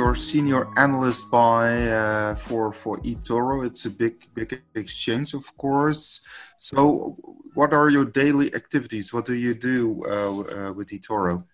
you're 0.00 0.14
senior 0.14 0.62
analyst 0.78 1.30
by 1.30 1.66
uh, 2.00 2.34
for 2.34 2.72
for 2.72 2.94
eToro. 3.10 3.66
It's 3.68 3.84
a 3.84 3.92
big 4.02 4.14
big 4.38 4.50
exchange, 4.74 5.34
of 5.34 5.44
course. 5.58 6.02
So, 6.56 6.80
what 7.58 7.70
are 7.78 7.90
your 7.96 8.06
daily 8.06 8.48
activities? 8.60 9.12
What 9.14 9.26
do 9.26 9.34
you 9.34 9.52
do 9.72 9.78
uh, 10.06 10.12
uh, 10.12 10.72
with 10.72 10.88
eToro? 10.96 11.44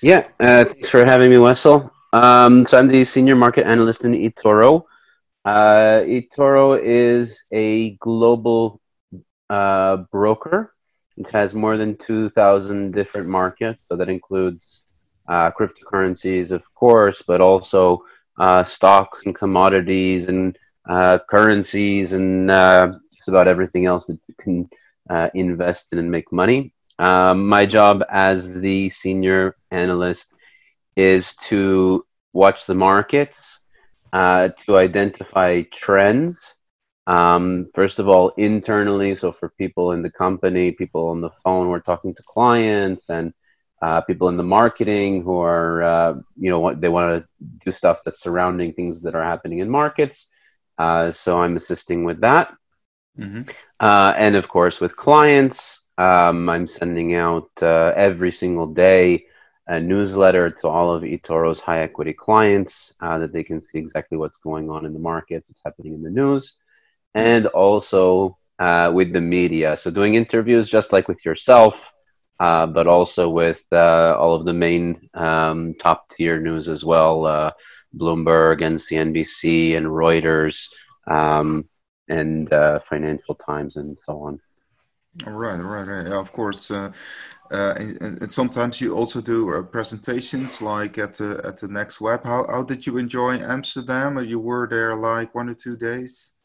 Yeah, 0.00 0.22
uh, 0.40 0.64
thanks 0.64 0.88
for 0.88 1.04
having 1.04 1.28
me, 1.30 1.36
Wessel. 1.36 1.90
Um, 2.14 2.66
so 2.66 2.78
I'm 2.78 2.88
the 2.88 3.04
senior 3.04 3.36
market 3.36 3.66
analyst 3.66 4.04
in 4.06 4.12
eToro. 4.12 4.84
Uh, 5.44 6.00
eToro 6.16 6.80
is 6.82 7.44
a 7.52 7.96
global 8.08 8.80
uh, 9.50 9.96
broker. 10.16 10.72
It 11.18 11.28
has 11.32 11.54
more 11.54 11.76
than 11.76 11.96
2,000 11.96 12.92
different 12.92 13.28
markets, 13.28 13.84
so 13.88 13.96
that 13.96 14.08
includes 14.08 14.85
uh, 15.28 15.50
cryptocurrencies, 15.50 16.50
of 16.52 16.62
course, 16.74 17.22
but 17.22 17.40
also 17.40 18.04
uh, 18.38 18.64
stocks 18.64 19.24
and 19.24 19.34
commodities 19.34 20.28
and 20.28 20.58
uh, 20.88 21.18
currencies 21.28 22.12
and 22.12 22.50
uh, 22.50 22.92
just 23.16 23.28
about 23.28 23.48
everything 23.48 23.86
else 23.86 24.06
that 24.06 24.18
you 24.28 24.34
can 24.38 24.68
uh, 25.10 25.28
invest 25.34 25.92
in 25.92 25.98
and 25.98 26.10
make 26.10 26.30
money. 26.32 26.72
Um, 26.98 27.48
my 27.48 27.66
job 27.66 28.02
as 28.08 28.54
the 28.54 28.90
senior 28.90 29.56
analyst 29.70 30.34
is 30.96 31.36
to 31.36 32.06
watch 32.32 32.66
the 32.66 32.74
markets, 32.74 33.60
uh, 34.12 34.50
to 34.64 34.78
identify 34.78 35.62
trends. 35.72 36.54
Um, 37.06 37.68
first 37.74 37.98
of 37.98 38.08
all, 38.08 38.30
internally, 38.36 39.14
so 39.14 39.30
for 39.30 39.50
people 39.50 39.92
in 39.92 40.02
the 40.02 40.10
company, 40.10 40.72
people 40.72 41.08
on 41.08 41.20
the 41.20 41.30
phone, 41.44 41.68
we're 41.68 41.80
talking 41.80 42.14
to 42.14 42.22
clients 42.22 43.10
and 43.10 43.32
uh, 43.86 44.00
people 44.00 44.28
in 44.28 44.36
the 44.36 44.42
marketing 44.42 45.22
who 45.22 45.38
are, 45.38 45.80
uh, 45.80 46.14
you 46.36 46.50
know, 46.50 46.74
they 46.74 46.88
want 46.88 47.08
to 47.14 47.28
do 47.64 47.70
stuff 47.78 48.00
that's 48.04 48.20
surrounding 48.20 48.72
things 48.72 49.02
that 49.02 49.14
are 49.14 49.22
happening 49.22 49.60
in 49.60 49.70
markets. 49.70 50.32
Uh, 50.76 51.12
so 51.12 51.40
I'm 51.40 51.56
assisting 51.56 52.02
with 52.02 52.20
that. 52.22 52.52
Mm-hmm. 53.16 53.42
Uh, 53.78 54.12
and 54.16 54.34
of 54.34 54.48
course, 54.48 54.80
with 54.80 54.96
clients, 54.96 55.86
um, 55.98 56.48
I'm 56.48 56.68
sending 56.80 57.14
out 57.14 57.48
uh, 57.62 57.92
every 57.94 58.32
single 58.32 58.66
day 58.66 59.26
a 59.68 59.78
newsletter 59.78 60.50
to 60.50 60.66
all 60.66 60.92
of 60.92 61.04
eToro's 61.04 61.60
high 61.60 61.82
equity 61.82 62.12
clients 62.12 62.92
uh, 63.00 63.18
that 63.18 63.32
they 63.32 63.44
can 63.44 63.60
see 63.60 63.78
exactly 63.78 64.18
what's 64.18 64.40
going 64.40 64.68
on 64.68 64.84
in 64.84 64.94
the 64.94 64.98
markets, 65.12 65.48
what's 65.48 65.62
happening 65.64 65.94
in 65.94 66.02
the 66.02 66.10
news, 66.10 66.56
and 67.14 67.46
also 67.46 68.36
with 68.98 69.12
the 69.12 69.20
media. 69.20 69.78
So 69.78 69.92
doing 69.92 70.16
interviews 70.16 70.68
just 70.68 70.92
like 70.92 71.06
with 71.06 71.24
yourself 71.24 71.92
uh, 72.38 72.66
but 72.66 72.86
also 72.86 73.28
with 73.28 73.64
uh, 73.72 74.16
all 74.18 74.34
of 74.34 74.44
the 74.44 74.52
main 74.52 75.08
um, 75.14 75.74
top 75.74 76.10
tier 76.14 76.40
news 76.40 76.68
as 76.68 76.84
well 76.84 77.26
uh, 77.26 77.50
Bloomberg 77.96 78.62
and 78.62 78.78
CNBC 78.78 79.76
and 79.76 79.86
Reuters 79.86 80.68
um, 81.06 81.68
and 82.08 82.52
uh, 82.52 82.80
Financial 82.88 83.34
Times 83.34 83.76
and 83.76 83.96
so 84.04 84.22
on. 84.22 84.40
Right, 85.24 85.56
right, 85.56 85.86
right. 85.86 86.06
Yeah, 86.06 86.20
of 86.20 86.32
course. 86.32 86.70
Uh, 86.70 86.92
and, 87.50 88.02
and, 88.02 88.30
sometimes 88.30 88.80
you 88.80 88.94
also 88.94 89.20
do 89.20 89.66
presentations 89.70 90.60
like 90.60 90.98
at 90.98 91.14
the 91.14 91.40
at 91.44 91.56
the 91.56 91.68
next 91.68 92.00
web. 92.00 92.24
How 92.24 92.44
how 92.50 92.64
did 92.64 92.86
you 92.86 92.98
enjoy 92.98 93.38
Amsterdam? 93.38 94.18
You 94.18 94.40
were 94.40 94.66
there 94.68 94.94
like 94.96 95.34
one 95.34 95.48
or 95.48 95.54
two 95.54 95.76
days. 95.76 96.36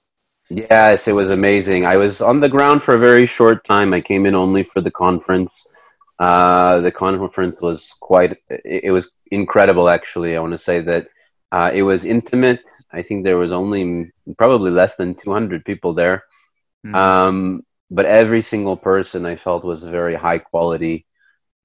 Yes, 0.49 1.07
it 1.07 1.13
was 1.13 1.31
amazing. 1.31 1.85
I 1.85 1.97
was 1.97 2.21
on 2.21 2.39
the 2.39 2.49
ground 2.49 2.83
for 2.83 2.93
a 2.93 2.99
very 2.99 3.25
short 3.25 3.65
time. 3.65 3.93
I 3.93 4.01
came 4.01 4.25
in 4.25 4.35
only 4.35 4.63
for 4.63 4.79
the 4.79 4.91
conference. 4.91 5.67
Uh, 6.21 6.81
the 6.81 6.91
conference 6.91 7.59
was 7.61 7.95
quite, 7.99 8.33
it, 8.47 8.81
it, 8.83 8.91
was 8.91 9.09
incredible, 9.31 9.89
actually. 9.89 10.37
I 10.37 10.39
want 10.39 10.51
to 10.51 10.59
say 10.59 10.79
that 10.81 11.07
uh, 11.51 11.71
it 11.73 11.81
was 11.81 12.05
intimate. 12.05 12.59
I 12.93 13.01
think 13.01 13.23
there 13.23 13.39
was 13.39 13.51
only 13.51 14.11
probably 14.37 14.69
less 14.69 14.97
than 14.97 15.15
200 15.15 15.65
people 15.65 15.95
there. 15.95 16.23
Mm. 16.85 16.93
Um, 16.93 17.65
but 17.89 18.05
every 18.05 18.43
single 18.43 18.77
person 18.77 19.25
I 19.25 19.35
felt 19.35 19.65
was 19.65 19.83
very 19.83 20.13
high 20.13 20.37
quality. 20.37 21.07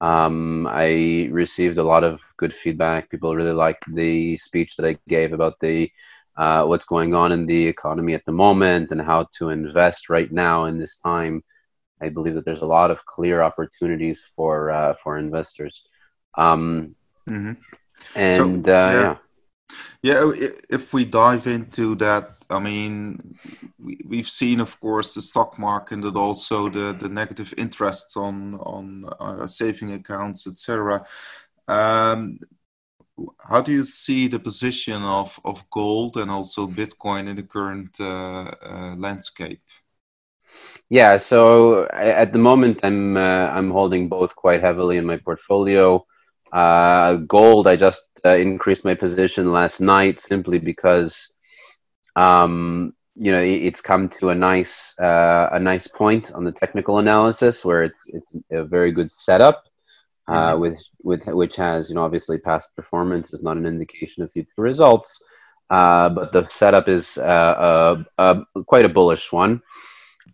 Um, 0.01 0.65
I 0.67 1.29
received 1.31 1.77
a 1.77 1.83
lot 1.83 2.03
of 2.03 2.19
good 2.37 2.55
feedback. 2.55 3.11
People 3.11 3.35
really 3.35 3.53
liked 3.53 3.85
the 3.93 4.37
speech 4.37 4.75
that 4.77 4.87
I 4.87 4.97
gave 5.07 5.33
about 5.33 5.59
the 5.59 5.91
uh, 6.35 6.65
what's 6.65 6.85
going 6.87 7.13
on 7.13 7.31
in 7.31 7.45
the 7.45 7.67
economy 7.67 8.15
at 8.15 8.25
the 8.25 8.31
moment 8.31 8.89
and 8.89 9.01
how 9.01 9.27
to 9.37 9.49
invest 9.49 10.09
right 10.09 10.31
now 10.31 10.65
in 10.65 10.79
this 10.79 10.97
time 10.97 11.43
I 12.01 12.09
believe 12.09 12.35
that 12.35 12.45
there's 12.45 12.61
a 12.61 12.67
lot 12.67 12.91
of 12.91 13.05
clear 13.05 13.41
opportunities 13.41 14.17
for 14.35 14.71
uh, 14.71 14.93
for 15.03 15.17
investors. 15.17 15.81
Um, 16.35 16.95
mm-hmm. 17.27 17.53
And 18.15 18.65
so, 18.65 18.71
uh, 18.71 19.17
yeah. 20.03 20.23
yeah. 20.31 20.49
If 20.69 20.93
we 20.93 21.05
dive 21.05 21.47
into 21.47 21.95
that, 21.95 22.37
I 22.49 22.59
mean, 22.59 23.37
we, 23.79 24.17
have 24.17 24.29
seen, 24.29 24.59
of 24.59 24.79
course, 24.79 25.15
the 25.15 25.21
stock 25.21 25.57
market 25.57 26.05
and 26.05 26.17
also 26.17 26.69
the 26.69 26.93
the 26.93 27.09
negative 27.09 27.53
interests 27.57 28.15
on 28.15 28.55
on 28.55 29.05
uh, 29.19 29.47
saving 29.47 29.93
accounts, 29.93 30.47
etc. 30.47 31.05
Um, 31.67 32.39
how 33.39 33.61
do 33.61 33.71
you 33.71 33.83
see 33.83 34.27
the 34.27 34.39
position 34.39 35.01
of, 35.03 35.39
of 35.43 35.67
gold 35.69 36.17
and 36.17 36.29
also 36.29 36.67
Bitcoin 36.67 37.27
in 37.27 37.35
the 37.35 37.43
current 37.43 37.99
uh, 37.99 38.51
uh, 38.61 38.95
landscape? 38.95 39.61
Yeah, 40.89 41.17
so 41.17 41.85
at 41.87 42.31
the 42.31 42.39
moment 42.39 42.79
I'm 42.83 43.17
uh, 43.17 43.47
I'm 43.49 43.71
holding 43.71 44.07
both 44.07 44.35
quite 44.35 44.61
heavily 44.61 44.97
in 44.97 45.05
my 45.05 45.17
portfolio. 45.17 46.05
Uh, 46.53 47.15
gold, 47.27 47.67
I 47.67 47.75
just 47.75 48.09
uh, 48.23 48.35
increased 48.35 48.85
my 48.85 48.95
position 48.95 49.51
last 49.51 49.81
night 49.81 50.17
simply 50.29 50.59
because, 50.59 51.33
um, 52.15 52.93
you 53.15 53.33
know, 53.33 53.41
it's 53.41 53.81
come 53.81 54.07
to 54.19 54.29
a 54.29 54.35
nice 54.35 54.97
uh, 54.97 55.49
a 55.51 55.59
nice 55.59 55.87
point 55.87 56.31
on 56.31 56.45
the 56.45 56.53
technical 56.53 56.99
analysis 56.99 57.65
where 57.65 57.83
it's 57.83 57.99
it's 58.07 58.37
a 58.51 58.63
very 58.63 58.91
good 58.91 59.11
setup. 59.11 59.63
Uh, 60.29 60.51
mm-hmm. 60.51 60.61
with 60.61 60.79
with 61.03 61.25
which 61.27 61.55
has 61.55 61.89
you 61.89 61.95
know 61.95 62.03
obviously 62.03 62.37
past 62.37 62.73
performance 62.75 63.33
is 63.33 63.43
not 63.43 63.57
an 63.57 63.65
indication 63.65 64.23
of 64.23 64.31
future 64.31 64.49
results, 64.57 65.21
uh, 65.69 66.07
but 66.09 66.31
the 66.31 66.47
setup 66.49 66.87
is 66.87 67.15
quite 67.15 68.85
a 68.85 68.89
bullish 68.89 69.33
one 69.33 69.61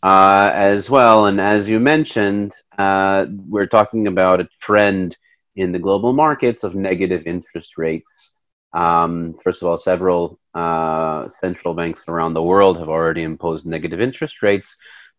uh, 0.03 0.51
as 0.53 0.89
well. 0.89 1.27
And 1.27 1.39
as 1.39 1.69
you 1.69 1.79
mentioned, 1.79 2.51
uh, 2.77 3.25
we're 3.29 3.67
talking 3.67 4.07
about 4.07 4.41
a 4.41 4.49
trend 4.59 5.15
in 5.55 5.71
the 5.71 5.79
global 5.79 6.13
markets 6.13 6.63
of 6.63 6.75
negative 6.75 7.25
interest 7.25 7.77
rates. 7.77 8.37
Um, 8.73 9.35
first 9.41 9.61
of 9.61 9.69
all, 9.69 9.77
several 9.77 10.39
uh, 10.53 11.29
central 11.41 11.73
banks 11.73 12.09
around 12.09 12.33
the 12.33 12.43
world 12.43 12.79
have 12.79 12.89
already 12.89 13.23
imposed 13.23 13.65
negative 13.65 14.01
interest 14.01 14.41
rates, 14.41 14.67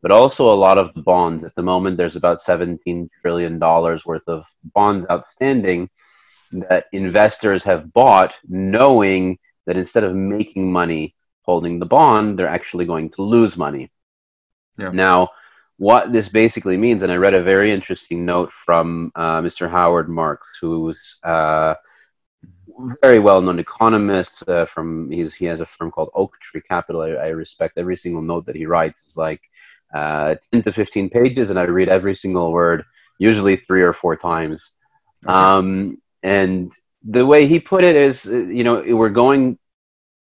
but 0.02 0.10
also 0.10 0.52
a 0.52 0.62
lot 0.66 0.76
of 0.76 0.92
the 0.92 1.02
bonds. 1.02 1.44
At 1.44 1.54
the 1.54 1.62
moment, 1.62 1.96
there's 1.96 2.16
about 2.16 2.42
$17 2.42 3.08
trillion 3.22 3.58
worth 3.58 4.28
of 4.28 4.44
bonds 4.74 5.06
outstanding 5.10 5.88
that 6.52 6.86
investors 6.92 7.64
have 7.64 7.92
bought, 7.92 8.34
knowing 8.46 9.38
that 9.66 9.76
instead 9.78 10.04
of 10.04 10.14
making 10.14 10.70
money 10.70 11.14
holding 11.42 11.78
the 11.78 11.86
bond, 11.86 12.38
they're 12.38 12.48
actually 12.48 12.84
going 12.84 13.10
to 13.10 13.22
lose 13.22 13.56
money. 13.56 13.90
Yeah. 14.78 14.90
Now, 14.90 15.30
what 15.76 16.12
this 16.12 16.28
basically 16.28 16.76
means, 16.76 17.02
and 17.02 17.10
I 17.10 17.16
read 17.16 17.34
a 17.34 17.42
very 17.42 17.72
interesting 17.72 18.24
note 18.24 18.52
from 18.52 19.12
uh, 19.14 19.40
Mr. 19.40 19.68
Howard 19.68 20.08
Marks, 20.08 20.58
who's 20.60 21.16
uh, 21.24 21.74
very 23.00 23.18
well-known 23.18 23.58
economist. 23.58 24.48
Uh, 24.48 24.64
from 24.64 25.10
he's, 25.10 25.34
he 25.34 25.46
has 25.46 25.60
a 25.60 25.66
firm 25.66 25.90
called 25.90 26.10
Oaktree 26.14 26.62
Capital. 26.62 27.02
I, 27.02 27.10
I 27.10 27.28
respect 27.28 27.78
every 27.78 27.96
single 27.96 28.22
note 28.22 28.46
that 28.46 28.56
he 28.56 28.66
writes. 28.66 28.98
It's 29.04 29.16
like 29.16 29.42
uh, 29.92 30.36
ten 30.52 30.62
to 30.62 30.72
fifteen 30.72 31.10
pages, 31.10 31.50
and 31.50 31.58
I 31.58 31.64
read 31.64 31.88
every 31.88 32.14
single 32.14 32.52
word, 32.52 32.84
usually 33.18 33.56
three 33.56 33.82
or 33.82 33.92
four 33.92 34.16
times. 34.16 34.62
Okay. 35.24 35.32
Um, 35.32 36.00
and 36.22 36.72
the 37.02 37.26
way 37.26 37.46
he 37.46 37.58
put 37.60 37.84
it 37.84 37.96
is, 37.96 38.26
uh, 38.26 38.36
you 38.36 38.64
know, 38.64 38.82
we're 38.96 39.10
going. 39.10 39.58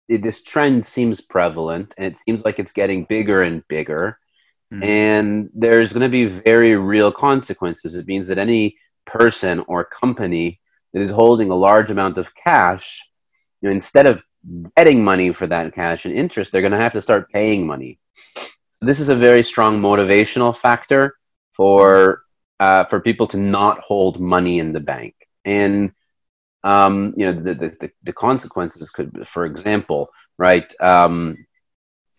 This 0.09 0.45
trend 0.45 0.87
seems 0.87 1.21
prevalent, 1.21 1.93
and 1.97 2.07
it 2.07 2.19
seems 2.19 2.45
like 2.45 2.61
it's 2.61 2.73
getting 2.73 3.05
bigger 3.05 3.43
and 3.43 3.67
bigger 3.67 4.19
Mm-hmm. 4.73 4.83
And 4.83 5.51
there's 5.55 5.93
going 5.93 6.03
to 6.03 6.09
be 6.09 6.27
very 6.27 6.77
real 6.77 7.13
consequences. 7.13 7.95
It 7.95 8.07
means 8.07 8.29
that 8.29 8.39
any 8.39 8.77
person 9.05 9.61
or 9.69 9.85
company 9.85 10.61
that 10.93 11.03
is 11.03 11.11
holding 11.11 11.51
a 11.51 11.55
large 11.55 11.91
amount 11.91 12.19
of 12.19 12.35
cash, 12.35 13.03
you 13.61 13.69
know, 13.69 13.75
instead 13.75 14.07
of 14.07 14.23
getting 14.77 15.05
money 15.05 15.33
for 15.33 15.47
that 15.47 15.75
cash 15.75 16.05
and 16.05 16.15
interest, 16.15 16.51
they're 16.51 16.63
going 16.63 16.73
to 16.73 16.79
have 16.79 16.93
to 16.93 17.03
start 17.03 17.31
paying 17.31 17.67
money. 17.67 17.99
So 18.77 18.87
this 18.87 19.01
is 19.01 19.09
a 19.09 19.17
very 19.17 19.45
strong 19.45 19.81
motivational 19.81 20.57
factor 20.57 21.17
for 21.53 22.23
uh, 22.59 22.85
for 22.85 23.01
people 23.01 23.27
to 23.29 23.37
not 23.37 23.81
hold 23.81 24.21
money 24.21 24.59
in 24.59 24.73
the 24.73 24.81
bank. 24.81 25.15
And 25.45 25.93
um, 26.65 27.15
you 27.17 27.27
know 27.27 27.41
the, 27.41 27.55
the, 27.55 27.91
the 28.03 28.13
consequences 28.13 28.91
could, 28.91 29.27
for 29.29 29.47
example, 29.47 30.11
right? 30.39 30.67
Um, 30.81 31.47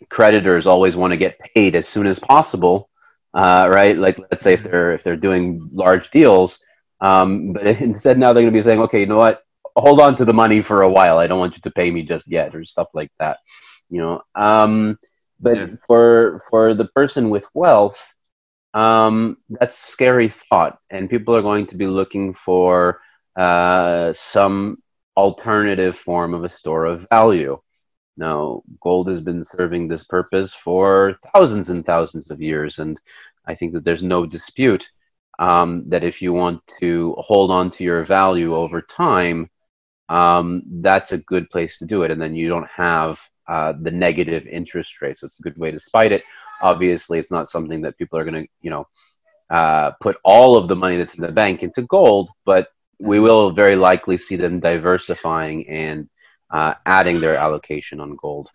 creditors 0.10 0.68
always 0.68 0.96
want 0.96 1.12
to 1.12 1.18
get 1.18 1.40
paid 1.40 1.76
as 1.76 1.88
soon 1.88 2.08
as 2.08 2.20
possible, 2.20 2.90
uh, 3.34 3.68
right? 3.72 3.98
Like 3.98 4.20
let's 4.32 4.44
say 4.44 4.54
if 4.54 4.64
they're 4.64 4.94
if 4.94 5.04
they're 5.04 5.16
doing 5.16 5.70
large 5.74 6.12
deals, 6.12 6.64
um, 7.02 7.54
but 7.54 7.66
instead 7.82 8.18
now 8.18 8.34
they're 8.34 8.44
going 8.44 8.54
to 8.54 8.60
be 8.60 8.64
saying, 8.64 8.82
okay, 8.82 9.02
you 9.02 9.06
know 9.06 9.18
what? 9.18 9.44
hold 9.78 10.00
on 10.00 10.16
to 10.18 10.26
the 10.26 10.34
money 10.34 10.62
for 10.62 10.82
a 10.82 10.90
while. 10.90 11.20
I 11.20 11.28
don't 11.28 11.40
want 11.40 11.56
you 11.56 11.62
to 11.62 11.72
pay 11.72 11.90
me 11.90 12.02
just 12.02 12.28
yet, 12.28 12.56
or 12.56 12.66
stuff 12.66 12.90
like 12.94 13.12
that. 13.20 13.38
You 13.90 14.02
know. 14.02 14.22
Um, 14.36 15.00
but 15.40 15.58
yeah. 15.58 15.68
for 15.86 16.42
for 16.50 16.74
the 16.74 16.86
person 16.86 17.30
with 17.30 17.48
wealth, 17.54 18.16
um, 18.74 19.38
that's 19.50 19.82
a 19.82 19.92
scary 19.92 20.30
thought, 20.30 20.80
and 20.90 21.10
people 21.10 21.36
are 21.36 21.42
going 21.42 21.68
to 21.68 21.76
be 21.76 21.88
looking 21.88 22.34
for 22.34 23.00
uh, 23.36 24.14
some 24.14 24.82
alternative 25.16 25.98
form 25.98 26.34
of 26.34 26.44
a 26.44 26.50
store 26.50 26.86
of 26.86 27.08
value. 27.10 27.60
Now, 28.18 28.64
gold 28.82 29.08
has 29.08 29.22
been 29.22 29.44
serving 29.44 29.88
this 29.88 30.06
purpose 30.06 30.54
for 30.54 31.18
thousands 31.34 31.70
and 31.70 31.86
thousands 31.86 32.32
of 32.32 32.42
years, 32.42 32.80
and 32.80 33.00
I 33.46 33.56
think 33.56 33.74
that 33.74 33.86
there's 33.86 34.04
no 34.04 34.26
dispute 34.26 34.90
um, 35.40 35.84
that 35.90 36.04
if 36.04 36.22
you 36.22 36.34
want 36.34 36.62
to 36.80 37.16
hold 37.20 37.52
on 37.52 37.72
to 37.72 37.84
your 37.84 38.04
value 38.04 38.56
over 38.56 38.82
time, 38.82 39.50
um, 40.10 40.64
that's 40.82 41.12
a 41.12 41.18
good 41.20 41.50
place 41.50 41.78
to 41.80 41.86
do 41.86 42.04
it. 42.04 42.12
And 42.12 42.22
then 42.22 42.36
you 42.36 42.50
don't 42.50 42.70
have 42.70 43.20
uh, 43.48 43.74
the 43.80 43.92
negative 43.92 44.48
interest 44.48 45.02
rates. 45.02 45.24
It's 45.24 45.40
a 45.40 45.44
good 45.44 45.58
way 45.58 45.72
to 45.72 45.80
spite 45.80 46.12
it. 46.12 46.24
Obviously, 46.62 47.20
it's 47.20 47.32
not 47.32 47.52
something 47.52 47.82
that 47.82 47.98
people 47.98 48.18
are 48.18 48.26
going 48.26 48.44
to, 48.44 48.50
you 48.62 48.72
know, 48.72 48.88
uh, 49.50 49.92
put 50.02 50.18
all 50.24 50.58
of 50.58 50.68
the 50.68 50.76
money 50.76 50.98
that's 50.98 51.16
in 51.16 51.22
the 51.22 51.32
bank 51.32 51.64
into 51.64 51.82
gold, 51.84 52.30
but 52.46 52.70
we 53.00 53.20
will 53.20 53.52
very 53.52 53.76
likely 53.76 54.18
see 54.18 54.36
them 54.36 54.60
diversifying 54.60 55.70
and 55.70 56.10
uh, 56.50 56.74
adding 56.86 57.20
their 57.20 57.36
allocation 57.36 58.00
on 58.00 58.16
gold. 58.16 58.50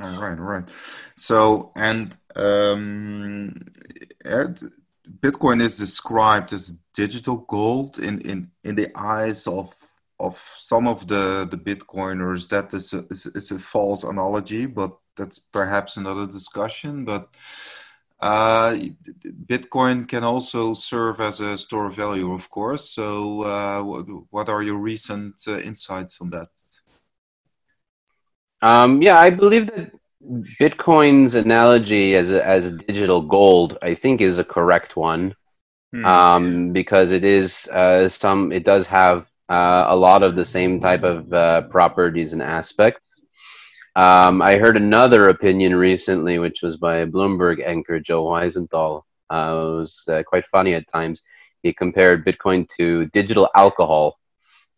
All 0.00 0.20
right, 0.20 0.38
all 0.38 0.44
right. 0.44 0.68
So, 1.16 1.72
and 1.76 2.16
um, 2.36 3.54
Bitcoin 5.20 5.60
is 5.60 5.76
described 5.76 6.52
as 6.52 6.78
digital 6.94 7.38
gold 7.38 7.98
in, 7.98 8.20
in, 8.20 8.50
in 8.62 8.74
the 8.76 8.88
eyes 8.94 9.46
of 9.46 9.74
of 10.20 10.36
some 10.56 10.88
of 10.88 11.06
the, 11.06 11.46
the 11.48 11.56
Bitcoiners. 11.56 12.48
That 12.48 12.74
is 12.74 12.92
a, 12.92 13.04
is, 13.10 13.26
is 13.26 13.50
a 13.50 13.58
false 13.58 14.04
analogy, 14.04 14.66
but 14.66 14.96
that's 15.16 15.38
perhaps 15.38 15.96
another 15.96 16.26
discussion. 16.26 17.04
But 17.04 17.28
uh, 18.20 18.76
Bitcoin 19.46 20.08
can 20.08 20.24
also 20.24 20.74
serve 20.74 21.20
as 21.20 21.40
a 21.40 21.56
store 21.56 21.86
of 21.86 21.94
value, 21.94 22.32
of 22.32 22.50
course. 22.50 22.90
So, 22.90 23.42
uh, 23.42 23.82
what, 23.82 24.06
what 24.30 24.48
are 24.48 24.62
your 24.62 24.78
recent 24.78 25.40
uh, 25.46 25.58
insights 25.58 26.20
on 26.20 26.30
that? 26.30 26.48
Um, 28.62 29.02
yeah, 29.02 29.18
I 29.18 29.30
believe 29.30 29.66
that 29.68 29.92
Bitcoin's 30.60 31.34
analogy 31.34 32.14
as 32.16 32.32
as 32.32 32.72
digital 32.72 33.22
gold, 33.22 33.78
I 33.82 33.94
think, 33.94 34.20
is 34.20 34.38
a 34.38 34.44
correct 34.44 34.96
one, 34.96 35.34
hmm. 35.92 36.04
um, 36.04 36.72
because 36.72 37.12
it 37.12 37.24
is 37.24 37.68
uh, 37.68 38.08
some. 38.08 38.52
It 38.52 38.64
does 38.64 38.86
have 38.88 39.26
uh, 39.48 39.86
a 39.88 39.96
lot 39.96 40.22
of 40.22 40.34
the 40.34 40.44
same 40.44 40.80
type 40.80 41.02
of 41.02 41.32
uh, 41.32 41.62
properties 41.62 42.32
and 42.32 42.42
aspects. 42.42 43.00
Um, 43.96 44.42
I 44.42 44.58
heard 44.58 44.76
another 44.76 45.28
opinion 45.28 45.74
recently, 45.74 46.38
which 46.38 46.62
was 46.62 46.76
by 46.76 47.04
Bloomberg 47.04 47.64
anchor 47.64 47.98
Joe 47.98 48.24
Weisenthal. 48.24 49.02
Uh, 49.30 49.34
it 49.34 49.78
was 49.78 50.04
uh, 50.08 50.22
quite 50.24 50.46
funny 50.46 50.74
at 50.74 50.86
times. 50.88 51.22
He 51.62 51.72
compared 51.72 52.24
Bitcoin 52.24 52.68
to 52.76 53.06
digital 53.06 53.48
alcohol, 53.54 54.18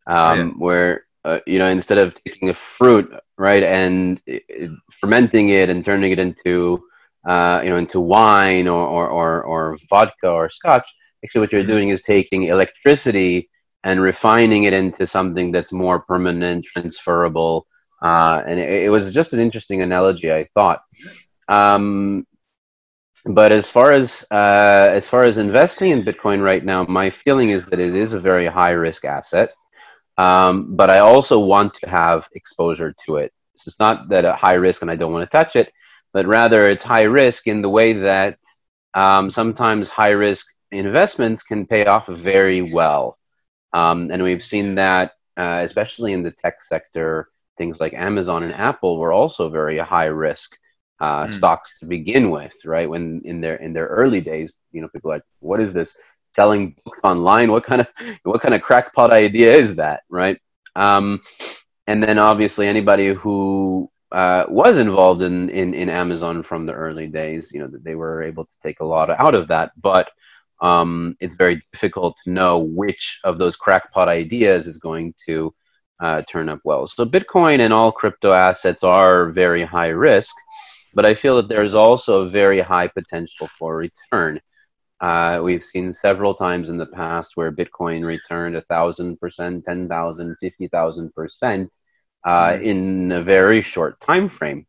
um, 0.07 0.39
yeah. 0.39 0.45
where 0.57 1.05
uh, 1.25 1.39
you 1.47 1.59
know 1.59 1.67
instead 1.67 1.99
of 1.99 2.15
taking 2.25 2.49
a 2.49 2.55
fruit 2.55 3.13
right 3.37 3.63
and 3.63 4.21
it, 4.27 4.71
fermenting 4.91 5.51
it 5.51 5.69
and 5.69 5.85
turning 5.85 6.13
it 6.13 6.19
into 6.19 6.83
uh, 7.27 7.61
you 7.63 7.71
know 7.71 7.77
into 7.77 8.01
wine 8.01 8.67
or, 8.67 8.87
or, 8.87 9.09
or, 9.09 9.43
or 9.43 9.79
vodka 9.89 10.29
or 10.29 10.49
scotch, 10.49 10.89
actually 11.25 11.41
what 11.41 11.53
you're 11.53 11.63
mm-hmm. 11.63 11.71
doing 11.71 11.89
is 11.91 12.03
taking 12.03 12.45
electricity 12.45 13.51
and 13.85 14.01
refining 14.01 14.65
it 14.65 14.73
into 14.73 15.09
something 15.09 15.53
that's 15.53 15.73
more 15.73 16.01
permanent, 16.01 16.65
transferable 16.67 17.67
uh, 18.03 18.43
and 18.47 18.59
it, 18.59 18.85
it, 18.85 18.89
was 18.91 19.13
just 19.13 19.33
an 19.33 19.41
interesting 19.41 19.83
analogy, 19.83 20.33
I 20.33 20.49
thought. 20.55 20.83
Um, 21.49 22.27
but 23.27 23.53
as 23.53 23.69
far 23.69 23.93
as 23.93 24.25
uh, 24.31 24.89
as 24.91 25.09
far 25.09 25.25
as 25.25 25.37
investing 25.37 25.91
in 25.91 26.03
Bitcoin 26.03 26.43
right 26.43 26.65
now, 26.65 26.85
my 26.85 27.11
feeling 27.11 27.51
is 27.51 27.67
that 27.67 27.79
it 27.79 27.95
is 27.95 28.15
a 28.15 28.21
very 28.21 28.47
high 28.47 28.71
risk 28.71 29.05
asset. 29.05 29.53
Um, 30.21 30.77
but 30.77 30.89
I 30.91 30.99
also 30.99 31.39
want 31.39 31.73
to 31.81 31.89
have 31.89 32.29
exposure 32.35 32.95
to 33.07 33.17
it. 33.23 33.33
So 33.57 33.71
it's 33.71 33.81
not 33.87 34.11
that 34.11 34.27
a 34.27 34.35
high 34.35 34.59
risk 34.67 34.83
and 34.83 34.91
I 34.91 34.97
don't 34.97 35.15
want 35.15 35.25
to 35.29 35.37
touch 35.39 35.57
it, 35.57 35.73
but 36.13 36.27
rather 36.27 36.69
it's 36.69 36.85
high 36.85 37.09
risk 37.23 37.47
in 37.47 37.63
the 37.63 37.75
way 37.79 37.95
that 38.11 38.37
um, 38.93 39.31
sometimes 39.31 39.89
high 39.89 40.17
risk 40.27 40.45
investments 40.71 41.43
can 41.43 41.67
pay 41.67 41.87
off 41.87 42.07
very 42.07 42.61
well. 42.61 43.17
Um, 43.73 44.11
and 44.11 44.23
we've 44.23 44.45
seen 44.45 44.75
that, 44.75 45.13
uh, 45.39 45.63
especially 45.65 46.13
in 46.13 46.23
the 46.23 46.33
tech 46.43 46.57
sector, 46.69 47.29
things 47.57 47.81
like 47.81 47.95
Amazon 47.95 48.43
and 48.43 48.53
Apple 48.53 48.99
were 48.99 49.13
also 49.13 49.49
very 49.49 49.79
high 49.79 50.13
risk 50.29 50.59
uh, 51.01 51.27
mm. 51.27 51.33
stocks 51.33 51.79
to 51.81 51.87
begin 51.87 52.31
with, 52.31 52.57
right? 52.65 52.91
When 52.91 53.23
in 53.25 53.41
their 53.41 53.57
in 53.57 53.73
their 53.73 53.87
early 53.87 54.21
days, 54.21 54.53
you 54.73 54.83
know, 54.83 54.89
people 54.89 55.11
like, 55.11 55.23
what 55.39 55.61
is 55.61 55.73
this 55.73 55.97
selling 56.33 56.77
books 56.85 56.99
online? 57.03 57.51
What 57.51 57.65
kind 57.65 57.81
of 57.83 57.89
what 58.23 58.41
kind 58.41 58.55
of 58.55 58.63
crackpot 58.63 59.13
idea 59.13 59.55
is 59.55 59.77
that, 59.77 60.03
right? 60.09 60.39
Um, 60.77 61.21
and 61.87 62.03
then 62.03 62.19
obviously 62.19 62.69
anybody 62.69 63.13
who 63.15 63.91
uh, 64.13 64.45
was 64.49 64.79
involved 64.79 65.23
in, 65.23 65.51
in 65.51 65.75
in 65.75 65.89
Amazon 65.89 66.43
from 66.43 66.67
the 66.67 66.73
early 66.73 67.07
days, 67.07 67.49
you 67.53 67.61
know, 67.61 67.69
that 67.69 67.85
they 67.85 67.95
were 67.95 68.23
able 68.23 68.45
to 68.45 68.57
take 68.63 68.81
a 68.81 68.85
lot 68.85 69.11
out 69.11 69.35
of 69.35 69.49
that, 69.49 69.73
but 69.81 70.11
um, 70.61 71.17
it's 71.21 71.37
very 71.37 71.63
difficult 71.73 72.17
to 72.25 72.31
know 72.31 72.59
which 72.59 73.21
of 73.25 73.39
those 73.39 73.57
crackpot 73.57 74.09
ideas 74.09 74.67
is 74.67 74.79
going 74.79 75.15
to 75.27 75.55
uh, 76.01 76.23
turn 76.23 76.49
up 76.49 76.61
well. 76.65 76.87
So 76.87 77.05
Bitcoin 77.05 77.61
and 77.61 77.73
all 77.73 77.93
crypto 77.93 78.33
assets 78.33 78.83
are 78.83 79.31
very 79.31 79.65
high 79.65 79.89
risk, 79.89 80.35
but 80.95 81.07
I 81.07 81.15
feel 81.15 81.37
that 81.37 81.49
there's 81.49 81.75
also 81.75 82.23
a 82.23 82.29
very 82.29 82.61
high 82.61 82.89
potential 82.89 83.47
for 83.59 83.77
return. 83.77 84.41
Uh, 85.01 85.41
we've 85.43 85.65
seen 85.65 85.95
several 86.03 86.35
times 86.35 86.69
in 86.69 86.77
the 86.77 86.87
past 86.87 87.33
where 87.35 87.51
Bitcoin 87.51 88.05
returned 88.05 88.55
a 88.55 88.61
thousand 88.63 89.19
percent, 89.19 89.65
ten 89.65 89.89
thousand, 89.89 90.37
fifty 90.41 90.69
thousand 90.69 91.15
percent 91.15 91.71
uh, 92.25 92.51
mm-hmm. 92.51 92.65
in 92.65 93.13
a 93.13 93.23
very 93.23 93.63
short 93.63 93.99
time 94.01 94.29
frame. 94.29 94.67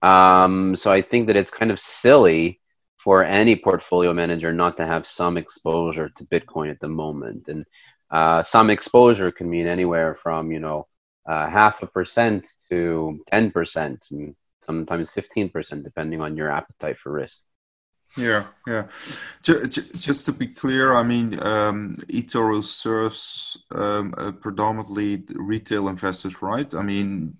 Um, 0.00 0.76
so 0.76 0.92
I 0.92 1.02
think 1.02 1.26
that 1.26 1.36
it's 1.36 1.52
kind 1.52 1.72
of 1.72 1.80
silly 1.80 2.60
for 2.98 3.24
any 3.24 3.56
portfolio 3.56 4.12
manager 4.12 4.52
not 4.52 4.76
to 4.76 4.86
have 4.86 5.08
some 5.08 5.36
exposure 5.36 6.08
to 6.10 6.24
Bitcoin 6.24 6.70
at 6.70 6.78
the 6.80 6.88
moment. 6.88 7.48
And 7.48 7.64
uh, 8.10 8.44
some 8.44 8.70
exposure 8.70 9.32
can 9.32 9.50
mean 9.50 9.66
anywhere 9.66 10.14
from 10.14 10.52
you 10.52 10.60
know 10.60 10.86
uh, 11.26 11.48
half 11.48 11.82
a 11.82 11.86
percent 11.86 12.44
to 12.68 13.20
ten 13.28 13.50
percent, 13.50 14.04
and 14.12 14.36
sometimes 14.62 15.10
fifteen 15.10 15.48
percent, 15.48 15.82
depending 15.82 16.20
on 16.20 16.36
your 16.36 16.50
appetite 16.50 16.98
for 16.98 17.10
risk. 17.10 17.40
Yeah, 18.16 18.46
yeah. 18.66 18.86
Just 19.42 20.26
to 20.26 20.32
be 20.32 20.48
clear, 20.48 20.94
I 20.94 21.02
mean, 21.02 21.38
um, 21.40 21.94
eToro 22.08 22.64
serves 22.64 23.58
um, 23.70 24.14
uh, 24.18 24.32
predominantly 24.32 25.22
retail 25.34 25.88
investors, 25.88 26.42
right? 26.42 26.72
I 26.74 26.82
mean, 26.82 27.34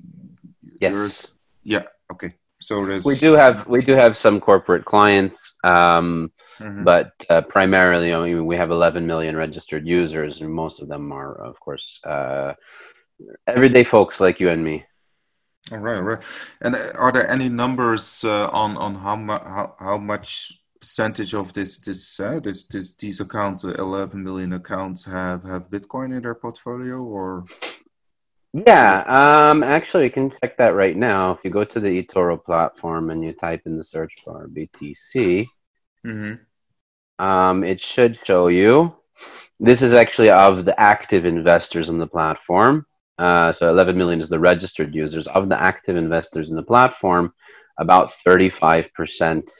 yes. 0.80 1.32
Yeah. 1.64 1.84
Okay. 2.12 2.34
So 2.60 2.84
there's 2.84 3.04
we 3.04 3.16
do 3.16 3.32
have 3.32 3.66
we 3.66 3.82
do 3.82 3.92
have 3.92 4.16
some 4.16 4.40
corporate 4.40 4.84
clients. 4.84 5.54
Um, 5.64 6.30
Mm-hmm. 6.60 6.84
But 6.84 7.12
uh, 7.30 7.42
primarily, 7.42 8.12
I 8.12 8.22
mean, 8.22 8.46
we 8.46 8.56
have 8.56 8.70
11 8.70 9.06
million 9.06 9.36
registered 9.36 9.86
users, 9.86 10.40
and 10.40 10.52
most 10.52 10.82
of 10.82 10.88
them 10.88 11.12
are, 11.12 11.34
of 11.34 11.58
course, 11.60 12.00
uh, 12.04 12.54
everyday 13.46 13.84
folks 13.84 14.20
like 14.20 14.40
you 14.40 14.48
and 14.48 14.62
me. 14.62 14.84
All 15.70 15.78
right, 15.78 15.96
all 15.96 16.02
right. 16.02 16.22
And 16.60 16.74
uh, 16.74 16.92
are 16.96 17.12
there 17.12 17.28
any 17.28 17.48
numbers 17.48 18.24
uh, 18.24 18.48
on 18.48 18.76
on 18.76 18.94
how, 18.96 19.16
mu- 19.16 19.32
how 19.32 19.74
how 19.78 19.98
much 19.98 20.60
percentage 20.80 21.34
of 21.34 21.52
this 21.52 21.78
this 21.78 22.20
uh, 22.20 22.40
this, 22.40 22.64
this 22.64 22.92
these 22.92 23.20
accounts, 23.20 23.64
11 23.64 24.22
million 24.22 24.52
accounts, 24.52 25.04
have 25.04 25.44
have 25.44 25.70
Bitcoin 25.70 26.16
in 26.16 26.22
their 26.22 26.34
portfolio, 26.34 27.02
or? 27.02 27.44
Yeah, 28.54 29.04
um, 29.06 29.62
actually, 29.62 30.04
you 30.04 30.10
can 30.10 30.32
check 30.40 30.56
that 30.56 30.74
right 30.74 30.96
now. 30.96 31.32
If 31.32 31.44
you 31.44 31.50
go 31.50 31.64
to 31.64 31.80
the 31.80 32.02
eToro 32.02 32.42
platform 32.42 33.10
and 33.10 33.22
you 33.22 33.32
type 33.34 33.62
in 33.66 33.76
the 33.76 33.84
search 33.84 34.14
bar 34.24 34.48
BTC, 34.48 35.46
mm-hmm 36.06 36.34
um, 37.18 37.64
it 37.64 37.80
should 37.80 38.18
show 38.24 38.48
you. 38.48 38.94
This 39.60 39.82
is 39.82 39.92
actually 39.92 40.30
of 40.30 40.64
the 40.64 40.78
active 40.78 41.24
investors 41.24 41.88
in 41.88 41.98
the 41.98 42.06
platform. 42.06 42.86
Uh, 43.18 43.52
so 43.52 43.68
11 43.68 43.96
million 43.96 44.20
is 44.20 44.28
the 44.28 44.38
registered 44.38 44.94
users. 44.94 45.26
Of 45.26 45.48
the 45.48 45.60
active 45.60 45.96
investors 45.96 46.50
in 46.50 46.56
the 46.56 46.62
platform, 46.62 47.32
about 47.78 48.12
35% 48.26 49.50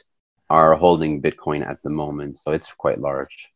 are 0.49 0.75
holding 0.75 1.21
Bitcoin 1.21 1.65
at 1.67 1.81
the 1.83 1.89
moment. 1.89 2.39
So 2.39 2.51
it's 2.51 2.71
quite 2.73 2.99
large. 2.99 3.49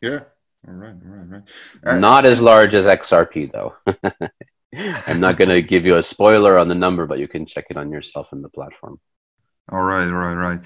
Yeah. 0.00 0.20
All 0.66 0.74
right. 0.74 0.94
All 0.94 1.12
right. 1.12 1.42
Right. 1.84 1.96
Uh, 1.96 1.98
not 1.98 2.24
as 2.24 2.40
large 2.40 2.74
as 2.74 2.86
XRP, 2.86 3.52
though. 3.52 3.74
I'm 5.06 5.20
not 5.20 5.36
going 5.36 5.50
to 5.50 5.60
give 5.60 5.84
you 5.84 5.96
a 5.96 6.04
spoiler 6.04 6.58
on 6.58 6.68
the 6.68 6.74
number, 6.74 7.06
but 7.06 7.18
you 7.18 7.28
can 7.28 7.46
check 7.46 7.66
it 7.68 7.76
on 7.76 7.90
yourself 7.90 8.32
in 8.32 8.42
the 8.42 8.48
platform. 8.48 8.98
All 9.72 9.82
right, 9.82 10.06
right, 10.08 10.34
right. 10.34 10.60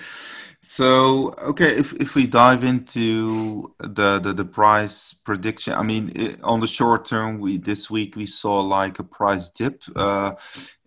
So, 0.63 1.33
okay, 1.39 1.77
if, 1.77 1.93
if 1.93 2.17
we 2.17 2.27
dive 2.27 2.65
into 2.65 3.73
the, 3.79 4.19
the, 4.19 4.33
the 4.33 4.45
price 4.45 5.13
prediction, 5.13 5.75
I 5.75 5.85
mean, 5.85 6.11
it, 6.17 6.43
on 6.43 6.59
the 6.59 6.67
short 6.67 7.05
term, 7.05 7.39
we 7.39 7.57
this 7.57 7.89
week 7.89 8.17
we 8.17 8.27
saw 8.27 8.59
like 8.63 8.99
a 8.99 9.05
price 9.05 9.49
dip. 9.49 9.85
Uh, 9.95 10.33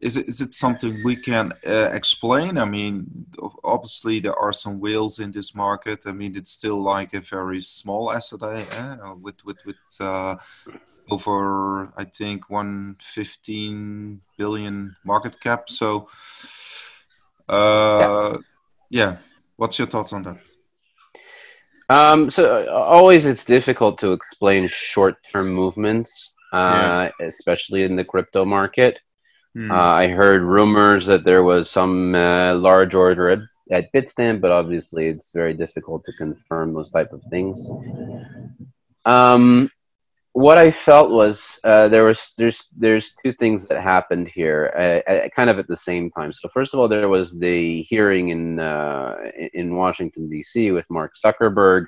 is 0.01 0.17
it 0.17 0.27
is 0.27 0.41
it 0.41 0.53
something 0.53 1.01
we 1.05 1.15
can 1.15 1.53
uh, 1.65 1.91
explain? 1.93 2.57
I 2.57 2.65
mean, 2.65 3.25
obviously 3.63 4.19
there 4.19 4.35
are 4.35 4.51
some 4.51 4.81
whales 4.81 5.19
in 5.19 5.31
this 5.31 5.55
market. 5.55 6.03
I 6.05 6.11
mean, 6.11 6.35
it's 6.35 6.51
still 6.51 6.81
like 6.83 7.13
a 7.13 7.21
very 7.21 7.61
small 7.61 8.11
asset 8.11 8.43
uh, 8.43 9.15
with 9.21 9.45
with 9.45 9.59
with 9.65 9.77
uh, 10.01 10.35
over 11.09 11.93
I 11.95 12.03
think 12.03 12.49
115 12.49 14.21
billion 14.37 14.95
market 15.05 15.39
cap. 15.39 15.69
So, 15.69 16.09
uh, 17.49 18.37
yeah. 18.89 19.11
yeah 19.11 19.17
What's 19.59 19.77
your 19.77 19.87
thoughts 19.87 20.13
on 20.13 20.23
that? 20.23 20.37
Um, 21.89 22.29
so 22.29 22.65
uh, 22.65 22.71
always 22.71 23.25
it's 23.25 23.43
difficult 23.43 23.97
to 23.99 24.13
explain 24.13 24.67
short-term 24.67 25.49
movements, 25.49 26.33
uh, 26.53 27.09
yeah. 27.19 27.27
especially 27.27 27.83
in 27.83 27.97
the 27.97 28.05
crypto 28.05 28.45
market. 28.45 28.99
Hmm. 29.53 29.69
Uh, 29.69 29.75
I 29.75 30.07
heard 30.07 30.43
rumors 30.43 31.07
that 31.07 31.25
there 31.25 31.43
was 31.43 31.69
some 31.69 32.15
uh, 32.15 32.55
large 32.55 32.93
order 32.93 33.29
at, 33.29 33.39
at 33.69 33.91
Bitstamp, 33.91 34.39
but 34.39 34.51
obviously 34.51 35.07
it's 35.07 35.33
very 35.33 35.53
difficult 35.53 36.05
to 36.05 36.13
confirm 36.13 36.73
those 36.73 36.91
type 36.91 37.11
of 37.11 37.21
things. 37.29 37.57
Um, 39.03 39.69
what 40.33 40.57
I 40.57 40.71
felt 40.71 41.09
was 41.09 41.59
uh, 41.63 41.87
there 41.87 42.03
was 42.03 42.33
there's 42.37 42.67
there's 42.77 43.15
two 43.23 43.33
things 43.33 43.67
that 43.67 43.81
happened 43.81 44.27
here, 44.27 44.71
uh, 44.77 45.11
uh, 45.11 45.29
kind 45.29 45.49
of 45.49 45.59
at 45.59 45.67
the 45.67 45.77
same 45.77 46.11
time. 46.11 46.33
So 46.33 46.49
first 46.49 46.73
of 46.73 46.79
all, 46.79 46.87
there 46.87 47.09
was 47.09 47.37
the 47.37 47.81
hearing 47.83 48.29
in 48.29 48.59
uh, 48.59 49.15
in 49.53 49.75
Washington 49.75 50.29
D.C. 50.29 50.71
with 50.71 50.85
Mark 50.89 51.13
Zuckerberg, 51.23 51.87